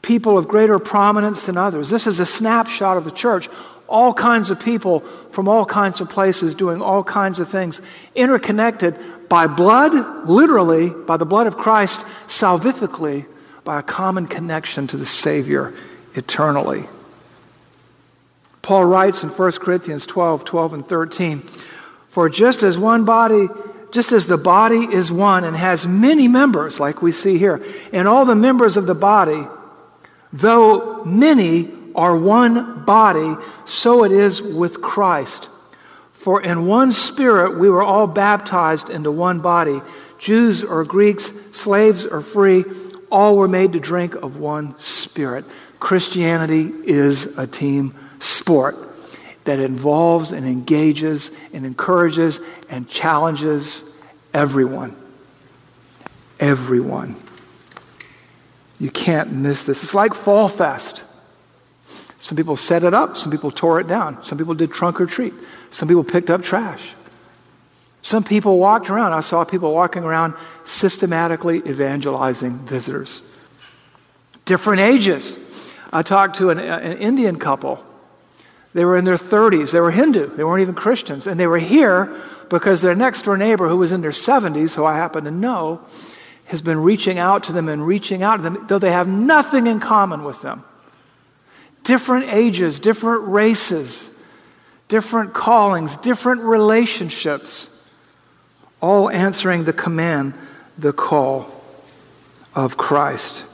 people 0.01 0.38
of 0.38 0.47
greater 0.47 0.79
prominence 0.79 1.43
than 1.43 1.57
others. 1.57 1.89
This 1.89 2.07
is 2.07 2.19
a 2.19 2.25
snapshot 2.25 2.97
of 2.97 3.05
the 3.05 3.11
church. 3.11 3.50
All 3.88 4.13
kinds 4.13 4.51
of 4.51 4.59
people 4.59 5.01
from 5.31 5.47
all 5.47 5.65
kinds 5.65 6.01
of 6.01 6.09
places 6.09 6.55
doing 6.55 6.81
all 6.81 7.03
kinds 7.03 7.39
of 7.39 7.50
things, 7.50 7.81
interconnected 8.15 8.97
by 9.29 9.47
blood, 9.47 9.93
literally, 10.27 10.89
by 10.89 11.17
the 11.17 11.25
blood 11.25 11.47
of 11.47 11.57
Christ, 11.57 12.01
salvifically, 12.27 13.25
by 13.63 13.79
a 13.79 13.83
common 13.83 14.27
connection 14.27 14.88
to 14.88 14.97
the 14.97 15.05
Savior 15.05 15.73
eternally. 16.15 16.88
Paul 18.61 18.85
writes 18.85 19.23
in 19.23 19.29
1 19.29 19.51
Corinthians 19.53 20.05
12 20.05 20.45
12 20.45 20.73
and 20.73 20.88
13, 20.88 21.43
For 22.09 22.29
just 22.29 22.63
as 22.63 22.77
one 22.77 23.05
body 23.05 23.47
just 23.91 24.12
as 24.12 24.27
the 24.27 24.38
body 24.38 24.83
is 24.91 25.12
one 25.12 25.43
and 25.43 25.55
has 25.55 25.86
many 25.86 26.27
members, 26.27 26.79
like 26.79 27.01
we 27.01 27.12
see 27.12 27.38
here, 27.38 27.63
and 27.91 28.07
all 28.07 28.25
the 28.25 28.36
members 28.36 28.77
of 28.77 28.86
the 28.86 28.95
body, 28.95 29.45
though 30.31 31.03
many 31.03 31.69
are 31.93 32.15
one 32.15 32.86
body, 32.86 33.36
so 33.65 34.03
it 34.05 34.12
is 34.12 34.41
with 34.41 34.81
Christ. 34.81 35.50
For 36.13 36.41
in 36.41 36.67
one 36.67 36.91
spirit 36.91 37.60
we 37.60 37.69
were 37.69 37.83
all 37.83 38.07
baptized 38.07 38.89
into 38.89 39.12
one 39.12 39.39
body, 39.39 39.81
Jews 40.19 40.63
or 40.63 40.86
Greeks, 40.86 41.33
slaves 41.51 42.05
or 42.05 42.21
free, 42.21 42.63
all 43.12 43.36
were 43.36 43.48
made 43.48 43.74
to 43.74 43.79
drink 43.79 44.15
of 44.15 44.38
one 44.38 44.77
spirit. 44.79 45.45
Christianity 45.79 46.71
is 46.86 47.25
a 47.38 47.48
team 47.48 47.93
sport 48.19 48.90
that 49.45 49.60
involves 49.60 50.31
and 50.31 50.45
engages 50.45 51.31
and 51.53 51.65
encourages 51.65 52.39
and 52.69 52.88
challenges 52.88 53.81
everyone. 54.33 54.95
Everyone. 56.39 57.15
You 58.79 58.89
can't 58.89 59.31
miss 59.31 59.63
this. 59.63 59.83
It's 59.83 59.93
like 59.93 60.13
Fall 60.13 60.48
Fest. 60.48 61.03
Some 62.17 62.36
people 62.38 62.55
set 62.55 62.83
it 62.83 62.93
up, 62.93 63.17
some 63.17 63.31
people 63.31 63.50
tore 63.50 63.79
it 63.79 63.88
down, 63.88 64.21
some 64.21 64.38
people 64.38 64.53
did 64.53 64.71
trunk 64.71 65.01
or 65.01 65.07
treat, 65.07 65.33
some 65.71 65.88
people 65.88 66.03
picked 66.03 66.29
up 66.29 66.43
trash. 66.43 66.81
Some 68.03 68.24
people 68.24 68.57
walked 68.57 68.89
around. 68.89 69.13
I 69.13 69.21
saw 69.21 69.43
people 69.43 69.74
walking 69.74 70.03
around 70.03 70.33
systematically 70.63 71.57
evangelizing 71.57 72.57
visitors. 72.60 73.21
Different 74.45 74.81
ages. 74.81 75.38
I 75.93 76.01
talked 76.01 76.38
to 76.38 76.50
an, 76.50 76.57
uh, 76.57 76.79
an 76.81 76.98
Indian 76.98 77.38
couple. 77.38 77.83
They 78.73 78.85
were 78.85 78.97
in 78.97 79.05
their 79.05 79.17
30s. 79.17 79.71
They 79.71 79.79
were 79.79 79.91
Hindu. 79.91 80.35
They 80.35 80.43
weren't 80.43 80.61
even 80.61 80.75
Christians. 80.75 81.27
And 81.27 81.39
they 81.39 81.47
were 81.47 81.59
here 81.59 82.15
because 82.49 82.81
their 82.81 82.95
next 82.95 83.23
door 83.23 83.37
neighbor, 83.37 83.67
who 83.67 83.77
was 83.77 83.91
in 83.91 84.01
their 84.01 84.11
70s, 84.11 84.75
who 84.75 84.85
I 84.85 84.95
happen 84.95 85.25
to 85.25 85.31
know, 85.31 85.81
has 86.45 86.61
been 86.61 86.79
reaching 86.79 87.17
out 87.17 87.45
to 87.45 87.53
them 87.53 87.69
and 87.69 87.85
reaching 87.85 88.23
out 88.23 88.37
to 88.37 88.43
them, 88.43 88.65
though 88.67 88.79
they 88.79 88.91
have 88.91 89.07
nothing 89.07 89.67
in 89.67 89.79
common 89.79 90.23
with 90.23 90.41
them. 90.41 90.63
Different 91.83 92.31
ages, 92.31 92.79
different 92.79 93.27
races, 93.27 94.09
different 94.87 95.33
callings, 95.33 95.95
different 95.97 96.41
relationships, 96.41 97.69
all 98.81 99.09
answering 99.09 99.63
the 99.63 99.73
command, 99.73 100.33
the 100.77 100.91
call 100.91 101.49
of 102.53 102.77
Christ. 102.77 103.45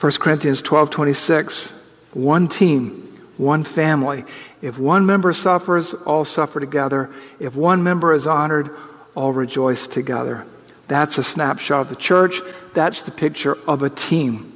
1 0.00 0.12
Corinthians 0.14 0.62
12 0.62 0.90
26, 0.90 1.72
one 2.12 2.48
team, 2.48 3.05
one 3.36 3.64
family. 3.64 4.24
If 4.62 4.78
one 4.78 5.06
member 5.06 5.32
suffers, 5.32 5.94
all 5.94 6.24
suffer 6.24 6.60
together. 6.60 7.10
If 7.38 7.54
one 7.54 7.82
member 7.82 8.12
is 8.12 8.26
honored, 8.26 8.70
all 9.14 9.32
rejoice 9.32 9.86
together. 9.86 10.46
That's 10.88 11.18
a 11.18 11.24
snapshot 11.24 11.82
of 11.82 11.88
the 11.88 11.96
church. 11.96 12.40
That's 12.74 13.02
the 13.02 13.10
picture 13.10 13.58
of 13.66 13.82
a 13.82 13.90
team. 13.90 14.52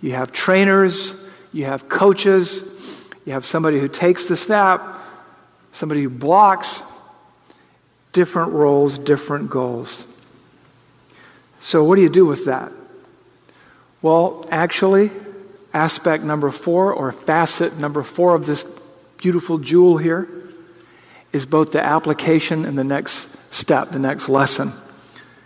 You 0.00 0.12
have 0.12 0.32
trainers, 0.32 1.28
you 1.52 1.64
have 1.64 1.88
coaches, 1.88 2.62
you 3.24 3.32
have 3.32 3.44
somebody 3.44 3.78
who 3.78 3.88
takes 3.88 4.26
the 4.26 4.36
snap, 4.36 4.82
somebody 5.72 6.02
who 6.02 6.10
blocks, 6.10 6.82
different 8.12 8.52
roles, 8.52 8.98
different 8.98 9.50
goals. 9.50 10.06
So, 11.60 11.82
what 11.84 11.96
do 11.96 12.02
you 12.02 12.08
do 12.08 12.24
with 12.24 12.46
that? 12.46 12.72
Well, 14.00 14.46
actually, 14.50 15.10
aspect 15.78 16.24
number 16.24 16.50
four, 16.50 16.92
or 16.92 17.12
facet 17.12 17.78
number 17.78 18.02
four 18.02 18.34
of 18.34 18.46
this 18.46 18.64
beautiful 19.16 19.58
jewel 19.58 19.96
here, 19.96 20.28
is 21.32 21.46
both 21.46 21.72
the 21.72 21.82
application 21.82 22.64
and 22.64 22.76
the 22.76 22.84
next 22.84 23.28
step, 23.50 23.90
the 23.90 23.98
next 23.98 24.28
lesson. 24.28 24.72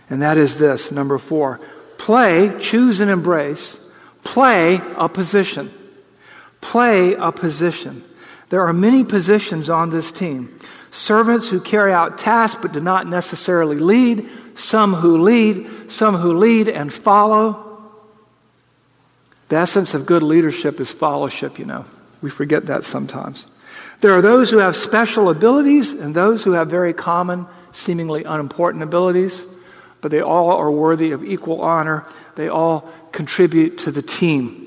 And 0.09 0.21
that 0.21 0.37
is 0.37 0.57
this 0.57 0.91
number 0.91 1.17
four 1.17 1.59
play, 1.97 2.53
choose 2.59 2.99
and 2.99 3.09
embrace, 3.09 3.79
play 4.23 4.81
a 4.97 5.07
position. 5.07 5.71
Play 6.61 7.13
a 7.13 7.31
position. 7.31 8.03
There 8.49 8.65
are 8.65 8.73
many 8.73 9.03
positions 9.03 9.69
on 9.69 9.89
this 9.89 10.11
team. 10.11 10.57
Servants 10.91 11.49
who 11.49 11.59
carry 11.59 11.91
out 11.91 12.17
tasks 12.17 12.59
but 12.61 12.71
do 12.71 12.79
not 12.79 13.05
necessarily 13.05 13.77
lead, 13.77 14.29
some 14.55 14.93
who 14.93 15.21
lead, 15.21 15.91
some 15.91 16.15
who 16.15 16.37
lead 16.37 16.69
and 16.69 16.93
follow. 16.93 17.62
The 19.49 19.57
essence 19.57 19.93
of 19.93 20.05
good 20.05 20.23
leadership 20.23 20.79
is 20.79 20.91
fellowship, 20.91 21.59
you 21.59 21.65
know. 21.65 21.85
We 22.21 22.29
forget 22.29 22.67
that 22.67 22.85
sometimes. 22.85 23.47
There 24.01 24.13
are 24.13 24.21
those 24.21 24.49
who 24.49 24.57
have 24.57 24.75
special 24.75 25.29
abilities 25.29 25.91
and 25.93 26.15
those 26.15 26.43
who 26.43 26.51
have 26.51 26.69
very 26.69 26.93
common, 26.93 27.47
seemingly 27.71 28.23
unimportant 28.23 28.83
abilities, 28.83 29.45
but 30.01 30.11
they 30.11 30.21
all 30.21 30.51
are 30.51 30.71
worthy 30.71 31.11
of 31.11 31.23
equal 31.23 31.61
honor. 31.61 32.05
They 32.35 32.49
all 32.49 32.89
contribute 33.11 33.79
to 33.79 33.91
the 33.91 34.01
team 34.01 34.63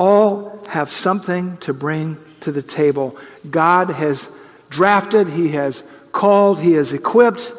all 0.00 0.64
have 0.66 0.90
something 0.90 1.58
to 1.58 1.74
bring 1.74 2.16
to 2.40 2.50
the 2.50 2.62
table. 2.62 3.18
God 3.50 3.90
has 3.90 4.30
drafted, 4.70 5.28
He 5.28 5.50
has 5.50 5.84
called, 6.10 6.58
He 6.58 6.72
has 6.72 6.94
equipped, 6.94 7.52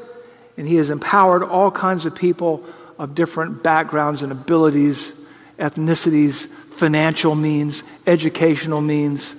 and 0.57 0.67
He 0.67 0.77
has 0.77 0.89
empowered 0.89 1.43
all 1.43 1.69
kinds 1.69 2.07
of 2.07 2.15
people 2.15 2.65
of 2.97 3.13
different 3.13 3.61
backgrounds 3.61 4.23
and 4.23 4.31
abilities, 4.31 5.13
ethnicities, 5.61 6.47
financial 6.47 7.35
means, 7.35 7.83
educational 8.05 8.81
means. 8.81 9.35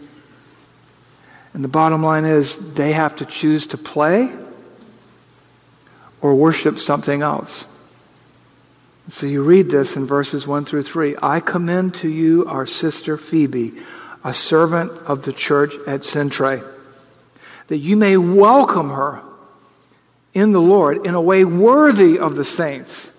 And 1.52 1.62
the 1.62 1.68
bottom 1.68 2.02
line 2.02 2.24
is 2.24 2.56
they 2.74 2.92
have 2.92 3.16
to 3.16 3.26
choose 3.26 3.66
to 3.68 3.76
play 3.76 4.34
or 6.22 6.34
worship 6.34 6.78
something 6.78 7.20
else. 7.20 7.66
So 9.08 9.26
you 9.26 9.42
read 9.42 9.68
this 9.68 9.96
in 9.96 10.06
verses 10.06 10.46
1 10.46 10.64
through 10.64 10.84
3. 10.84 11.16
I 11.20 11.40
commend 11.40 11.96
to 11.96 12.08
you 12.08 12.46
our 12.46 12.64
sister 12.64 13.16
Phoebe, 13.16 13.74
a 14.24 14.32
servant 14.32 14.92
of 15.04 15.24
the 15.24 15.32
church 15.32 15.74
at 15.86 16.02
Cenchreae, 16.02 16.64
that 17.66 17.78
you 17.78 17.96
may 17.96 18.16
welcome 18.16 18.90
her 18.90 19.22
in 20.32 20.52
the 20.52 20.60
Lord 20.60 21.04
in 21.04 21.14
a 21.14 21.20
way 21.20 21.44
worthy 21.44 22.18
of 22.18 22.36
the 22.36 22.44
saints, 22.44 23.10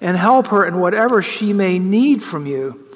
and 0.00 0.16
help 0.16 0.48
her 0.48 0.64
in 0.64 0.78
whatever 0.78 1.22
she 1.22 1.52
may 1.52 1.78
need 1.78 2.22
from 2.22 2.46
you, 2.46 2.86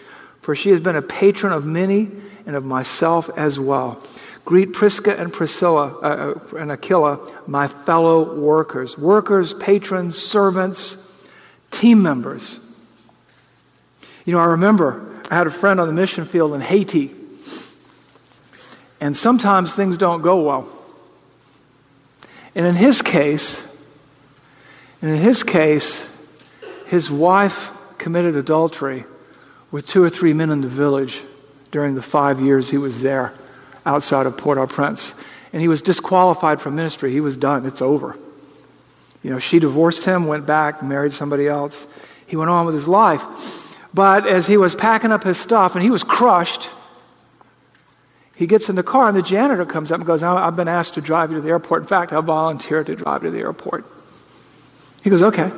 for 0.40 0.55
she 0.55 0.71
has 0.71 0.81
been 0.81 0.97
a 0.97 1.03
patron 1.03 1.53
of 1.53 1.64
many 1.64 2.11
and 2.47 2.57
of 2.57 2.64
myself 2.64 3.31
as 3.37 3.59
well. 3.59 4.03
Greet 4.45 4.73
Prisca 4.75 5.19
and 5.19 5.33
Priscilla 5.33 5.99
uh, 6.03 6.35
uh 6.53 6.57
and 6.57 6.71
Aquila, 6.71 7.33
my 7.47 7.67
fellow 7.67 8.35
workers, 8.35 8.99
workers, 8.99 9.55
patrons, 9.55 10.17
servants 10.19 10.99
team 11.71 12.03
members. 12.03 12.61
You 14.25 14.33
know, 14.33 14.38
I 14.38 14.47
remember 14.47 15.23
I 15.31 15.37
had 15.37 15.47
a 15.47 15.51
friend 15.51 15.81
on 15.81 15.88
the 15.88 15.95
mission 15.95 16.25
field 16.25 16.55
in 16.55 16.61
Haiti, 16.61 17.11
and 19.01 19.17
sometimes 19.17 19.75
things 19.75 19.97
don't 19.97 20.23
go 20.23 20.43
well. 20.43 20.69
And 22.55 22.67
in 22.67 22.75
his 22.75 23.03
case, 23.03 23.62
and 25.03 25.11
in 25.11 25.19
his 25.19 25.43
case, 25.43 26.09
his 26.94 27.11
wife 27.11 27.72
committed 27.98 28.37
adultery 28.37 29.04
with 29.72 29.85
two 29.85 30.00
or 30.00 30.09
three 30.09 30.33
men 30.33 30.50
in 30.50 30.61
the 30.61 30.68
village 30.68 31.20
during 31.72 31.96
the 31.96 32.02
five 32.02 32.40
years 32.40 32.70
he 32.70 32.78
was 32.78 33.02
there 33.02 33.35
outside 33.85 34.26
of 34.26 34.38
Port 34.38 34.59
au 34.59 34.66
Prince. 34.68 35.12
And 35.52 35.61
he 35.61 35.66
was 35.66 35.83
disqualified 35.83 36.61
from 36.61 36.76
ministry. 36.76 37.11
He 37.11 37.20
was 37.20 37.37
done. 37.37 37.66
It's 37.66 37.83
over. 37.83 38.16
You 39.24 39.30
know, 39.30 39.40
she 39.40 39.59
divorced 39.59 40.04
him, 40.04 40.28
went 40.28 40.46
back, 40.46 40.85
married 40.85 41.12
somebody 41.12 41.48
else. 41.48 41.88
He 42.26 42.37
went 42.37 42.50
on 42.50 42.64
with 42.64 42.76
his 42.76 42.87
life. 42.87 43.22
But 43.92 44.28
as 44.28 44.46
he 44.46 44.57
was 44.57 44.76
packing 44.76 45.11
up 45.11 45.24
his 45.24 45.37
stuff 45.37 45.74
and 45.74 45.83
he 45.83 45.90
was 45.90 46.04
crushed, 46.04 46.68
he 48.37 48.46
gets 48.46 48.68
in 48.68 48.76
the 48.76 48.85
car 48.85 49.09
and 49.09 49.16
the 49.16 49.22
janitor 49.22 49.64
comes 49.64 49.90
up 49.90 49.98
and 49.98 50.07
goes, 50.07 50.22
I've 50.22 50.54
been 50.54 50.68
asked 50.68 50.94
to 50.94 51.00
drive 51.00 51.30
you 51.30 51.38
to 51.38 51.42
the 51.42 51.48
airport. 51.48 51.83
In 51.83 51.88
fact, 51.88 52.12
I 52.12 52.20
volunteered 52.20 52.87
to 52.87 52.94
drive 52.94 53.24
you 53.24 53.30
to 53.30 53.37
the 53.37 53.42
airport. 53.42 53.85
He 55.02 55.11
goes, 55.11 55.22
okay. 55.22 55.50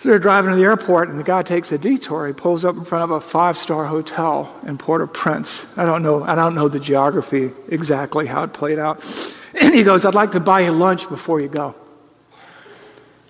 So 0.00 0.08
they're 0.08 0.18
driving 0.18 0.52
to 0.52 0.56
the 0.56 0.62
airport 0.62 1.10
and 1.10 1.18
the 1.18 1.24
guy 1.24 1.42
takes 1.42 1.70
a 1.72 1.76
detour. 1.76 2.26
He 2.26 2.32
pulls 2.32 2.64
up 2.64 2.74
in 2.74 2.86
front 2.86 3.04
of 3.04 3.10
a 3.10 3.20
five-star 3.20 3.84
hotel 3.84 4.50
in 4.66 4.78
Port-au-Prince. 4.78 5.66
I 5.76 5.84
don't 5.84 6.02
know, 6.02 6.24
I 6.24 6.34
don't 6.34 6.54
know 6.54 6.68
the 6.68 6.80
geography 6.80 7.50
exactly 7.68 8.26
how 8.26 8.44
it 8.44 8.54
played 8.54 8.78
out. 8.78 9.04
And 9.60 9.74
he 9.74 9.82
goes, 9.82 10.04
I'd 10.04 10.14
like 10.14 10.30
to 10.32 10.40
buy 10.40 10.60
you 10.60 10.70
lunch 10.70 11.08
before 11.08 11.40
you 11.40 11.48
go. 11.48 11.74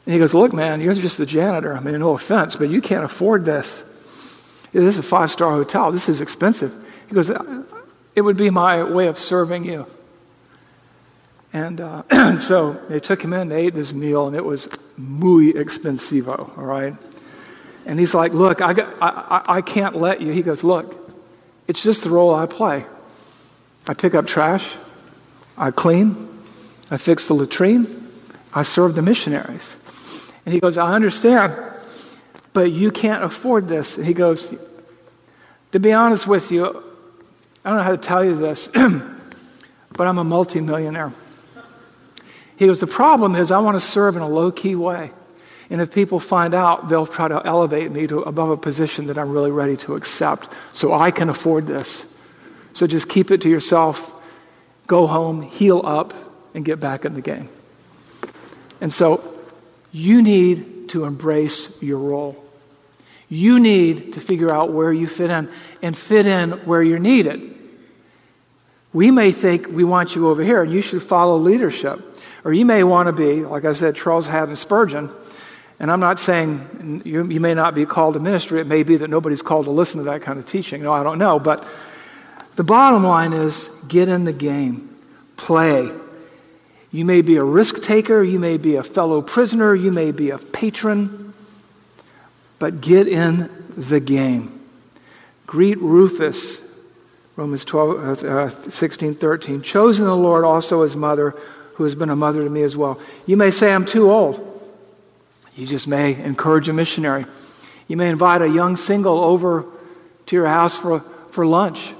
And 0.04 0.12
he 0.12 0.18
goes, 0.18 0.34
Look, 0.34 0.52
man, 0.52 0.82
you're 0.82 0.92
just 0.92 1.16
the 1.16 1.24
janitor. 1.24 1.74
I 1.74 1.80
mean, 1.80 1.98
no 1.98 2.12
offense, 2.12 2.56
but 2.56 2.68
you 2.68 2.82
can't 2.82 3.04
afford 3.04 3.46
this. 3.46 3.82
This 4.70 4.84
is 4.84 4.98
a 4.98 5.02
five 5.02 5.30
star 5.30 5.50
hotel. 5.52 5.90
This 5.90 6.10
is 6.10 6.20
expensive. 6.20 6.74
He 7.08 7.14
goes, 7.14 7.30
It 8.14 8.20
would 8.20 8.36
be 8.36 8.50
my 8.50 8.84
way 8.84 9.06
of 9.06 9.18
serving 9.18 9.64
you. 9.64 9.86
And 11.52 11.80
uh, 11.80 12.38
so 12.38 12.72
they 12.88 13.00
took 13.00 13.22
him 13.22 13.32
in, 13.32 13.48
they 13.48 13.66
ate 13.66 13.74
this 13.74 13.92
meal, 13.92 14.26
and 14.26 14.36
it 14.36 14.44
was 14.44 14.68
muy 14.96 15.52
expensivo, 15.52 16.56
all 16.56 16.64
right? 16.64 16.94
And 17.86 17.98
he's 17.98 18.14
like, 18.14 18.32
Look, 18.32 18.62
I, 18.62 18.72
got, 18.72 18.94
I, 19.00 19.56
I 19.56 19.62
can't 19.62 19.96
let 19.96 20.20
you. 20.20 20.32
He 20.32 20.42
goes, 20.42 20.62
Look, 20.62 20.96
it's 21.66 21.82
just 21.82 22.02
the 22.02 22.10
role 22.10 22.34
I 22.34 22.46
play. 22.46 22.84
I 23.86 23.94
pick 23.94 24.14
up 24.14 24.26
trash, 24.26 24.66
I 25.56 25.70
clean, 25.70 26.28
I 26.90 26.96
fix 26.96 27.26
the 27.26 27.34
latrine, 27.34 28.08
I 28.52 28.62
serve 28.62 28.94
the 28.94 29.02
missionaries. 29.02 29.76
And 30.44 30.54
he 30.54 30.60
goes, 30.60 30.78
I 30.78 30.94
understand, 30.94 31.56
but 32.52 32.72
you 32.72 32.90
can't 32.90 33.24
afford 33.24 33.68
this. 33.68 33.96
And 33.96 34.06
he 34.06 34.14
goes, 34.14 34.54
To 35.72 35.80
be 35.80 35.92
honest 35.92 36.26
with 36.26 36.52
you, 36.52 36.66
I 37.64 37.68
don't 37.68 37.78
know 37.78 37.82
how 37.82 37.90
to 37.90 37.96
tell 37.96 38.24
you 38.24 38.36
this, 38.36 38.68
but 38.72 40.06
I'm 40.06 40.18
a 40.18 40.24
multimillionaire. 40.24 41.12
He 42.60 42.66
goes, 42.66 42.78
The 42.78 42.86
problem 42.86 43.36
is 43.36 43.50
I 43.50 43.58
want 43.58 43.80
to 43.80 43.84
serve 43.84 44.16
in 44.16 44.22
a 44.22 44.28
low 44.28 44.52
key 44.52 44.74
way. 44.74 45.10
And 45.70 45.80
if 45.80 45.94
people 45.94 46.20
find 46.20 46.52
out, 46.52 46.90
they'll 46.90 47.06
try 47.06 47.26
to 47.26 47.40
elevate 47.42 47.90
me 47.90 48.06
to 48.06 48.20
above 48.20 48.50
a 48.50 48.56
position 48.56 49.06
that 49.06 49.16
I'm 49.16 49.30
really 49.30 49.50
ready 49.50 49.78
to 49.78 49.94
accept. 49.94 50.46
So 50.74 50.92
I 50.92 51.10
can 51.10 51.30
afford 51.30 51.66
this. 51.66 52.04
So 52.74 52.86
just 52.86 53.08
keep 53.08 53.30
it 53.30 53.40
to 53.42 53.48
yourself, 53.48 54.12
go 54.86 55.06
home, 55.06 55.40
heal 55.40 55.80
up, 55.82 56.12
and 56.52 56.62
get 56.62 56.80
back 56.80 57.06
in 57.06 57.14
the 57.14 57.22
game. 57.22 57.48
And 58.82 58.92
so 58.92 59.24
you 59.90 60.20
need 60.20 60.90
to 60.90 61.04
embrace 61.04 61.80
your 61.80 61.98
role. 61.98 62.44
You 63.30 63.58
need 63.58 64.14
to 64.14 64.20
figure 64.20 64.54
out 64.54 64.70
where 64.70 64.92
you 64.92 65.06
fit 65.06 65.30
in 65.30 65.48
and 65.80 65.96
fit 65.96 66.26
in 66.26 66.50
where 66.66 66.82
you're 66.82 66.98
needed. 66.98 67.56
We 68.92 69.10
may 69.10 69.32
think 69.32 69.68
we 69.68 69.84
want 69.84 70.14
you 70.14 70.28
over 70.28 70.42
here 70.42 70.62
and 70.62 70.70
you 70.70 70.82
should 70.82 71.02
follow 71.02 71.38
leadership. 71.38 72.09
Or 72.44 72.52
you 72.52 72.64
may 72.64 72.84
want 72.84 73.06
to 73.06 73.12
be, 73.12 73.44
like 73.44 73.64
I 73.64 73.72
said, 73.72 73.96
Charles 73.96 74.26
Haddon 74.26 74.56
Spurgeon. 74.56 75.10
And 75.78 75.90
I'm 75.90 76.00
not 76.00 76.18
saying 76.18 77.02
you, 77.04 77.26
you 77.26 77.40
may 77.40 77.54
not 77.54 77.74
be 77.74 77.86
called 77.86 78.14
to 78.14 78.20
ministry. 78.20 78.60
It 78.60 78.66
may 78.66 78.82
be 78.82 78.96
that 78.98 79.08
nobody's 79.08 79.42
called 79.42 79.64
to 79.66 79.70
listen 79.70 79.98
to 79.98 80.04
that 80.04 80.22
kind 80.22 80.38
of 80.38 80.46
teaching. 80.46 80.82
No, 80.82 80.92
I 80.92 81.02
don't 81.02 81.18
know. 81.18 81.38
But 81.38 81.66
the 82.56 82.64
bottom 82.64 83.02
line 83.02 83.32
is 83.32 83.70
get 83.88 84.08
in 84.08 84.24
the 84.24 84.32
game, 84.32 84.94
play. 85.36 85.90
You 86.92 87.04
may 87.04 87.22
be 87.22 87.36
a 87.36 87.44
risk 87.44 87.82
taker, 87.82 88.22
you 88.22 88.38
may 88.38 88.56
be 88.56 88.76
a 88.76 88.82
fellow 88.82 89.22
prisoner, 89.22 89.74
you 89.74 89.92
may 89.92 90.10
be 90.10 90.30
a 90.30 90.38
patron, 90.38 91.32
but 92.58 92.80
get 92.80 93.06
in 93.06 93.48
the 93.76 94.00
game. 94.00 94.60
Greet 95.46 95.78
Rufus, 95.78 96.60
Romans 97.36 97.64
12, 97.64 98.24
uh, 98.24 98.70
16, 98.70 99.14
13. 99.14 99.62
Chosen 99.62 100.04
the 100.04 100.16
Lord 100.16 100.44
also 100.44 100.82
as 100.82 100.94
mother, 100.94 101.34
who 101.74 101.84
has 101.84 101.94
been 101.94 102.10
a 102.10 102.16
mother 102.16 102.44
to 102.44 102.50
me 102.50 102.62
as 102.62 102.76
well. 102.76 103.00
You 103.26 103.36
may 103.36 103.50
say, 103.50 103.72
I'm 103.72 103.86
too 103.86 104.10
old. 104.10 104.46
You 105.56 105.66
just 105.66 105.86
may 105.86 106.14
encourage 106.14 106.68
a 106.68 106.72
missionary. 106.72 107.26
You 107.88 107.96
may 107.96 108.08
invite 108.08 108.42
a 108.42 108.48
young 108.48 108.76
single 108.76 109.18
over 109.18 109.66
to 110.26 110.36
your 110.36 110.46
house 110.46 110.78
for, 110.78 111.00
for 111.30 111.46
lunch. 111.46 111.94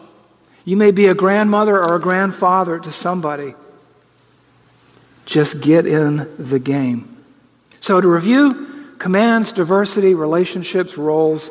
You 0.64 0.76
may 0.76 0.90
be 0.90 1.06
a 1.06 1.14
grandmother 1.14 1.76
or 1.76 1.96
a 1.96 2.00
grandfather 2.00 2.78
to 2.78 2.92
somebody. 2.92 3.54
Just 5.26 5.60
get 5.60 5.86
in 5.86 6.28
the 6.38 6.58
game. 6.58 7.16
So, 7.80 8.00
to 8.00 8.08
review 8.08 8.94
commands, 8.98 9.52
diversity, 9.52 10.14
relationships, 10.14 10.96
roles. 10.96 11.50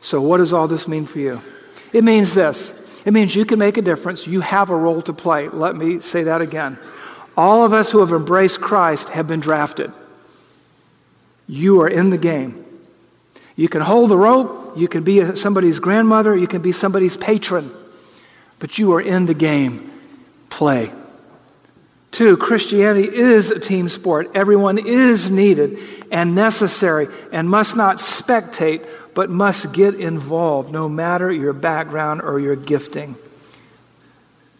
So, 0.00 0.20
what 0.20 0.38
does 0.38 0.52
all 0.52 0.68
this 0.68 0.88
mean 0.88 1.06
for 1.06 1.18
you? 1.18 1.40
It 1.92 2.02
means 2.02 2.34
this 2.34 2.72
it 3.06 3.12
means 3.12 3.36
you 3.36 3.44
can 3.44 3.60
make 3.60 3.76
a 3.76 3.82
difference. 3.82 4.26
You 4.26 4.40
have 4.40 4.68
a 4.68 4.76
role 4.76 5.00
to 5.02 5.12
play. 5.12 5.48
Let 5.48 5.76
me 5.76 6.00
say 6.00 6.24
that 6.24 6.40
again. 6.40 6.76
All 7.36 7.64
of 7.64 7.72
us 7.72 7.90
who 7.90 8.00
have 8.00 8.12
embraced 8.12 8.60
Christ 8.60 9.10
have 9.10 9.28
been 9.28 9.40
drafted. 9.40 9.92
You 11.46 11.82
are 11.82 11.88
in 11.88 12.10
the 12.10 12.18
game. 12.18 12.64
You 13.56 13.68
can 13.68 13.82
hold 13.82 14.10
the 14.10 14.18
rope, 14.18 14.76
you 14.76 14.88
can 14.88 15.02
be 15.02 15.34
somebody's 15.36 15.78
grandmother, 15.78 16.36
you 16.36 16.46
can 16.46 16.62
be 16.62 16.72
somebody's 16.72 17.16
patron, 17.16 17.72
but 18.58 18.78
you 18.78 18.92
are 18.94 19.00
in 19.00 19.26
the 19.26 19.34
game. 19.34 19.92
Play. 20.50 20.92
Two, 22.10 22.36
Christianity 22.36 23.14
is 23.14 23.50
a 23.50 23.58
team 23.58 23.88
sport. 23.88 24.30
Everyone 24.34 24.78
is 24.78 25.30
needed 25.30 25.78
and 26.10 26.34
necessary 26.34 27.08
and 27.32 27.48
must 27.48 27.76
not 27.76 27.98
spectate, 27.98 28.86
but 29.14 29.28
must 29.28 29.72
get 29.72 29.94
involved, 29.94 30.72
no 30.72 30.88
matter 30.88 31.30
your 31.30 31.52
background 31.52 32.22
or 32.22 32.38
your 32.38 32.56
gifting. 32.56 33.16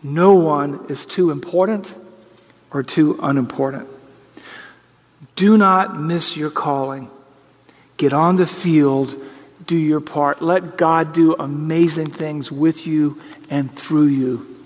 No 0.03 0.35
one 0.35 0.87
is 0.89 1.07
too 1.07 1.31
important 1.31 1.95
or 2.77 2.83
too 2.83 3.19
unimportant. 3.23 3.89
Do 5.35 5.57
not 5.57 5.99
miss 5.99 6.37
your 6.37 6.51
calling. 6.51 7.11
Get 7.97 8.13
on 8.13 8.37
the 8.37 8.47
field, 8.47 9.17
do 9.67 9.79
your 9.79 10.03
part. 10.03 10.43
Let 10.43 10.77
God 10.77 11.15
do 11.15 11.35
amazing 11.39 12.11
things 12.11 12.53
with 12.53 12.87
you 12.87 13.19
and 13.49 13.75
through 13.75 14.09
you. 14.09 14.57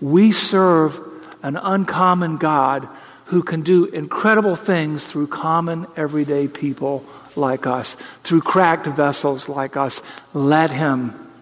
We 0.00 0.30
serve 0.30 1.00
an 1.42 1.56
uncommon 1.56 2.36
God 2.36 2.88
who 3.24 3.42
can 3.42 3.62
do 3.62 3.86
incredible 3.86 4.54
things 4.54 5.04
through 5.04 5.26
common, 5.26 5.88
everyday 5.96 6.46
people 6.46 7.04
like 7.34 7.66
us, 7.66 7.96
through 8.22 8.42
cracked 8.42 8.86
vessels 8.86 9.48
like 9.48 9.76
us. 9.76 10.00
Let 10.34 10.70
Him 10.70 11.32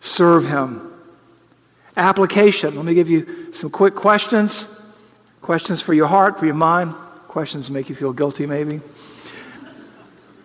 serve 0.00 0.46
Him. 0.46 0.91
Application. 1.96 2.74
Let 2.74 2.84
me 2.84 2.94
give 2.94 3.10
you 3.10 3.52
some 3.52 3.70
quick 3.70 3.94
questions. 3.94 4.68
Questions 5.42 5.82
for 5.82 5.92
your 5.92 6.06
heart, 6.06 6.38
for 6.38 6.46
your 6.46 6.54
mind. 6.54 6.94
Questions 7.28 7.70
make 7.70 7.88
you 7.88 7.94
feel 7.94 8.12
guilty, 8.12 8.46
maybe. 8.46 8.80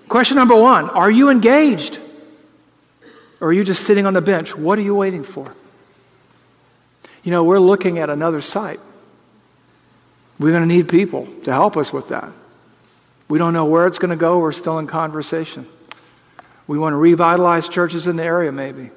Question 0.10 0.38
number 0.38 0.56
one 0.56 0.90
Are 0.90 1.12
you 1.12 1.30
engaged? 1.30 2.00
Or 3.40 3.50
are 3.50 3.54
you 3.54 3.64
just 3.64 3.86
sitting 3.86 4.06
on 4.08 4.14
the 4.14 4.22
bench? 4.22 4.56
What 4.56 4.80
are 4.80 4.82
you 4.82 4.96
waiting 4.96 5.24
for? 5.24 5.54
You 7.24 7.32
know, 7.32 7.44
we're 7.44 7.60
looking 7.60 8.00
at 8.00 8.10
another 8.10 8.42
site. 8.42 8.80
We're 10.40 10.52
going 10.52 10.68
to 10.68 10.68
need 10.68 10.90
people 10.90 11.28
to 11.44 11.52
help 11.52 11.78
us 11.78 11.94
with 11.94 12.10
that. 12.10 12.32
We 13.28 13.38
don't 13.38 13.54
know 13.54 13.66
where 13.66 13.86
it's 13.86 14.00
going 14.00 14.12
to 14.12 14.16
go. 14.16 14.40
We're 14.40 14.54
still 14.54 14.80
in 14.80 14.88
conversation. 14.88 15.68
We 16.68 16.80
want 16.80 16.94
to 16.94 16.98
revitalize 16.98 17.70
churches 17.70 18.08
in 18.08 18.16
the 18.16 18.24
area, 18.24 18.52
maybe. 18.52 18.92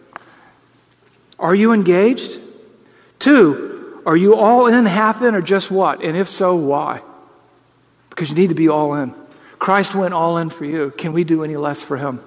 Are 1.41 1.55
you 1.55 1.73
engaged? 1.73 2.39
Two, 3.19 4.03
are 4.07 4.17
you 4.17 4.37
all 4.37 4.67
in, 4.67 4.87
half 4.87 5.23
in, 5.23 5.35
or 5.35 5.41
just 5.41 5.71
what? 5.71 6.03
And 6.03 6.17
if 6.17 6.29
so, 6.29 6.55
why? 6.55 7.03
Because 8.11 8.29
you 8.29 8.35
need 8.37 8.51
to 8.51 8.55
be 8.55 8.69
all 8.69 8.95
in. 8.95 9.15
Christ 9.59 9.95
went 9.95 10.15
all 10.15 10.39
in 10.39 10.51
for 10.51 10.65
you. 10.65 10.93
Can 10.97 11.13
we 11.13 11.25
do 11.25 11.43
any 11.43 11.57
less 11.57 11.83
for 11.83 11.97
him? 11.97 12.23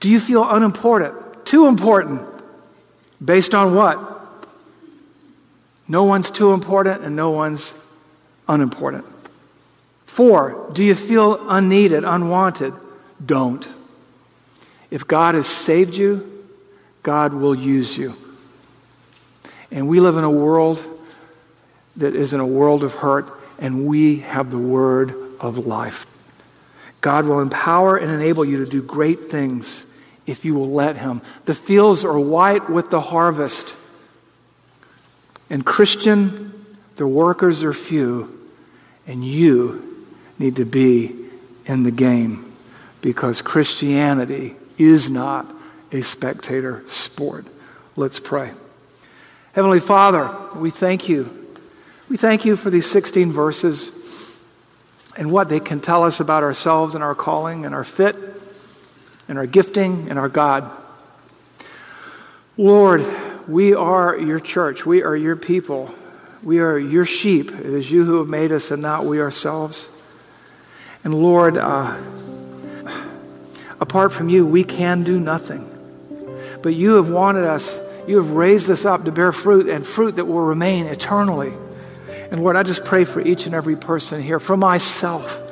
Do 0.00 0.08
you 0.10 0.20
feel 0.20 0.48
unimportant? 0.48 1.46
Too 1.46 1.66
important? 1.66 2.26
Based 3.24 3.54
on 3.54 3.74
what? 3.74 4.10
No 5.86 6.04
one's 6.04 6.30
too 6.30 6.52
important 6.52 7.04
and 7.04 7.14
no 7.14 7.30
one's 7.30 7.74
unimportant. 8.48 9.04
Four, 10.06 10.70
do 10.72 10.84
you 10.84 10.94
feel 10.94 11.48
unneeded, 11.48 12.04
unwanted? 12.04 12.74
Don't. 13.24 13.66
If 14.90 15.06
God 15.06 15.34
has 15.34 15.46
saved 15.46 15.94
you, 15.94 16.33
God 17.04 17.34
will 17.34 17.54
use 17.54 17.96
you. 17.96 18.16
And 19.70 19.86
we 19.86 20.00
live 20.00 20.16
in 20.16 20.24
a 20.24 20.30
world 20.30 20.84
that 21.96 22.16
is 22.16 22.32
in 22.32 22.40
a 22.40 22.46
world 22.46 22.82
of 22.82 22.94
hurt, 22.94 23.30
and 23.58 23.86
we 23.86 24.20
have 24.20 24.50
the 24.50 24.58
word 24.58 25.14
of 25.38 25.58
life. 25.58 26.06
God 27.00 27.26
will 27.26 27.40
empower 27.40 27.96
and 27.96 28.10
enable 28.10 28.44
you 28.44 28.64
to 28.64 28.70
do 28.70 28.82
great 28.82 29.30
things 29.30 29.84
if 30.26 30.44
you 30.44 30.54
will 30.54 30.72
let 30.72 30.96
Him. 30.96 31.20
The 31.44 31.54
fields 31.54 32.02
are 32.02 32.18
white 32.18 32.70
with 32.70 32.90
the 32.90 33.00
harvest. 33.00 33.76
And, 35.50 35.64
Christian, 35.64 36.74
the 36.96 37.06
workers 37.06 37.62
are 37.62 37.74
few, 37.74 38.48
and 39.06 39.22
you 39.22 40.06
need 40.38 40.56
to 40.56 40.64
be 40.64 41.14
in 41.66 41.82
the 41.82 41.90
game 41.90 42.56
because 43.02 43.42
Christianity 43.42 44.56
is 44.78 45.10
not 45.10 45.46
a 45.94 46.02
spectator 46.02 46.82
sport. 46.88 47.46
Let's 47.94 48.18
pray. 48.18 48.50
Heavenly 49.52 49.78
Father, 49.78 50.28
we 50.56 50.70
thank 50.70 51.08
you. 51.08 51.56
We 52.08 52.16
thank 52.16 52.44
you 52.44 52.56
for 52.56 52.68
these 52.68 52.90
16 52.90 53.32
verses 53.32 53.92
and 55.16 55.30
what 55.30 55.48
they 55.48 55.60
can 55.60 55.80
tell 55.80 56.02
us 56.02 56.18
about 56.18 56.42
ourselves 56.42 56.96
and 56.96 57.04
our 57.04 57.14
calling 57.14 57.64
and 57.64 57.72
our 57.72 57.84
fit 57.84 58.16
and 59.28 59.38
our 59.38 59.46
gifting 59.46 60.10
and 60.10 60.18
our 60.18 60.28
God. 60.28 60.68
Lord, 62.56 63.06
we 63.46 63.72
are 63.72 64.18
your 64.18 64.40
church. 64.40 64.84
We 64.84 65.04
are 65.04 65.14
your 65.14 65.36
people. 65.36 65.94
We 66.42 66.58
are 66.58 66.76
your 66.76 67.06
sheep. 67.06 67.52
It 67.52 67.66
is 67.66 67.88
you 67.88 68.04
who 68.04 68.18
have 68.18 68.28
made 68.28 68.50
us 68.50 68.72
and 68.72 68.82
not 68.82 69.06
we 69.06 69.20
ourselves. 69.20 69.88
And 71.04 71.14
Lord, 71.14 71.56
uh, 71.56 71.96
apart 73.80 74.12
from 74.12 74.28
you, 74.28 74.44
we 74.44 74.64
can 74.64 75.04
do 75.04 75.20
nothing. 75.20 75.70
But 76.64 76.74
you 76.74 76.94
have 76.94 77.10
wanted 77.10 77.44
us, 77.44 77.78
you 78.08 78.16
have 78.16 78.30
raised 78.30 78.70
us 78.70 78.86
up 78.86 79.04
to 79.04 79.12
bear 79.12 79.32
fruit 79.32 79.68
and 79.68 79.86
fruit 79.86 80.16
that 80.16 80.24
will 80.24 80.40
remain 80.40 80.86
eternally. 80.86 81.52
And 82.30 82.42
Lord, 82.42 82.56
I 82.56 82.62
just 82.62 82.86
pray 82.86 83.04
for 83.04 83.20
each 83.20 83.44
and 83.44 83.54
every 83.54 83.76
person 83.76 84.22
here, 84.22 84.40
for 84.40 84.56
myself, 84.56 85.42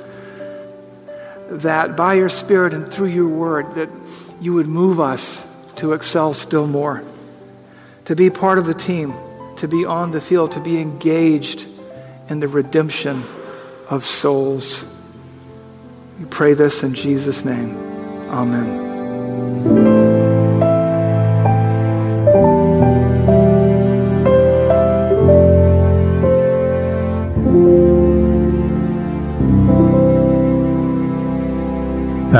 that 1.51 1.99
by 1.99 2.15
your 2.15 2.31
Spirit 2.31 2.73
and 2.73 2.89
through 2.89 3.09
your 3.09 3.29
word, 3.29 3.75
that 3.75 3.91
you 4.41 4.55
would 4.55 4.67
move 4.67 5.01
us 5.01 5.47
to 5.77 5.93
excel 5.93 6.33
still 6.33 6.67
more, 6.67 7.05
to 8.07 8.17
be 8.17 8.31
part 8.31 8.57
of 8.57 8.65
the 8.65 8.73
team, 8.73 9.13
to 9.57 9.69
be 9.69 9.85
on 9.85 10.13
the 10.13 10.21
field, 10.23 10.53
to 10.53 10.61
be 10.61 10.81
engaged 10.81 11.67
in 12.31 12.41
the 12.41 12.49
redemption 12.49 13.23
of 13.91 14.07
souls. 14.07 14.83
We 16.19 16.25
pray 16.25 16.55
this 16.55 16.83
in 16.83 16.95
Jesus' 16.95 17.45
name. 17.45 17.77
Amen. 18.31 18.92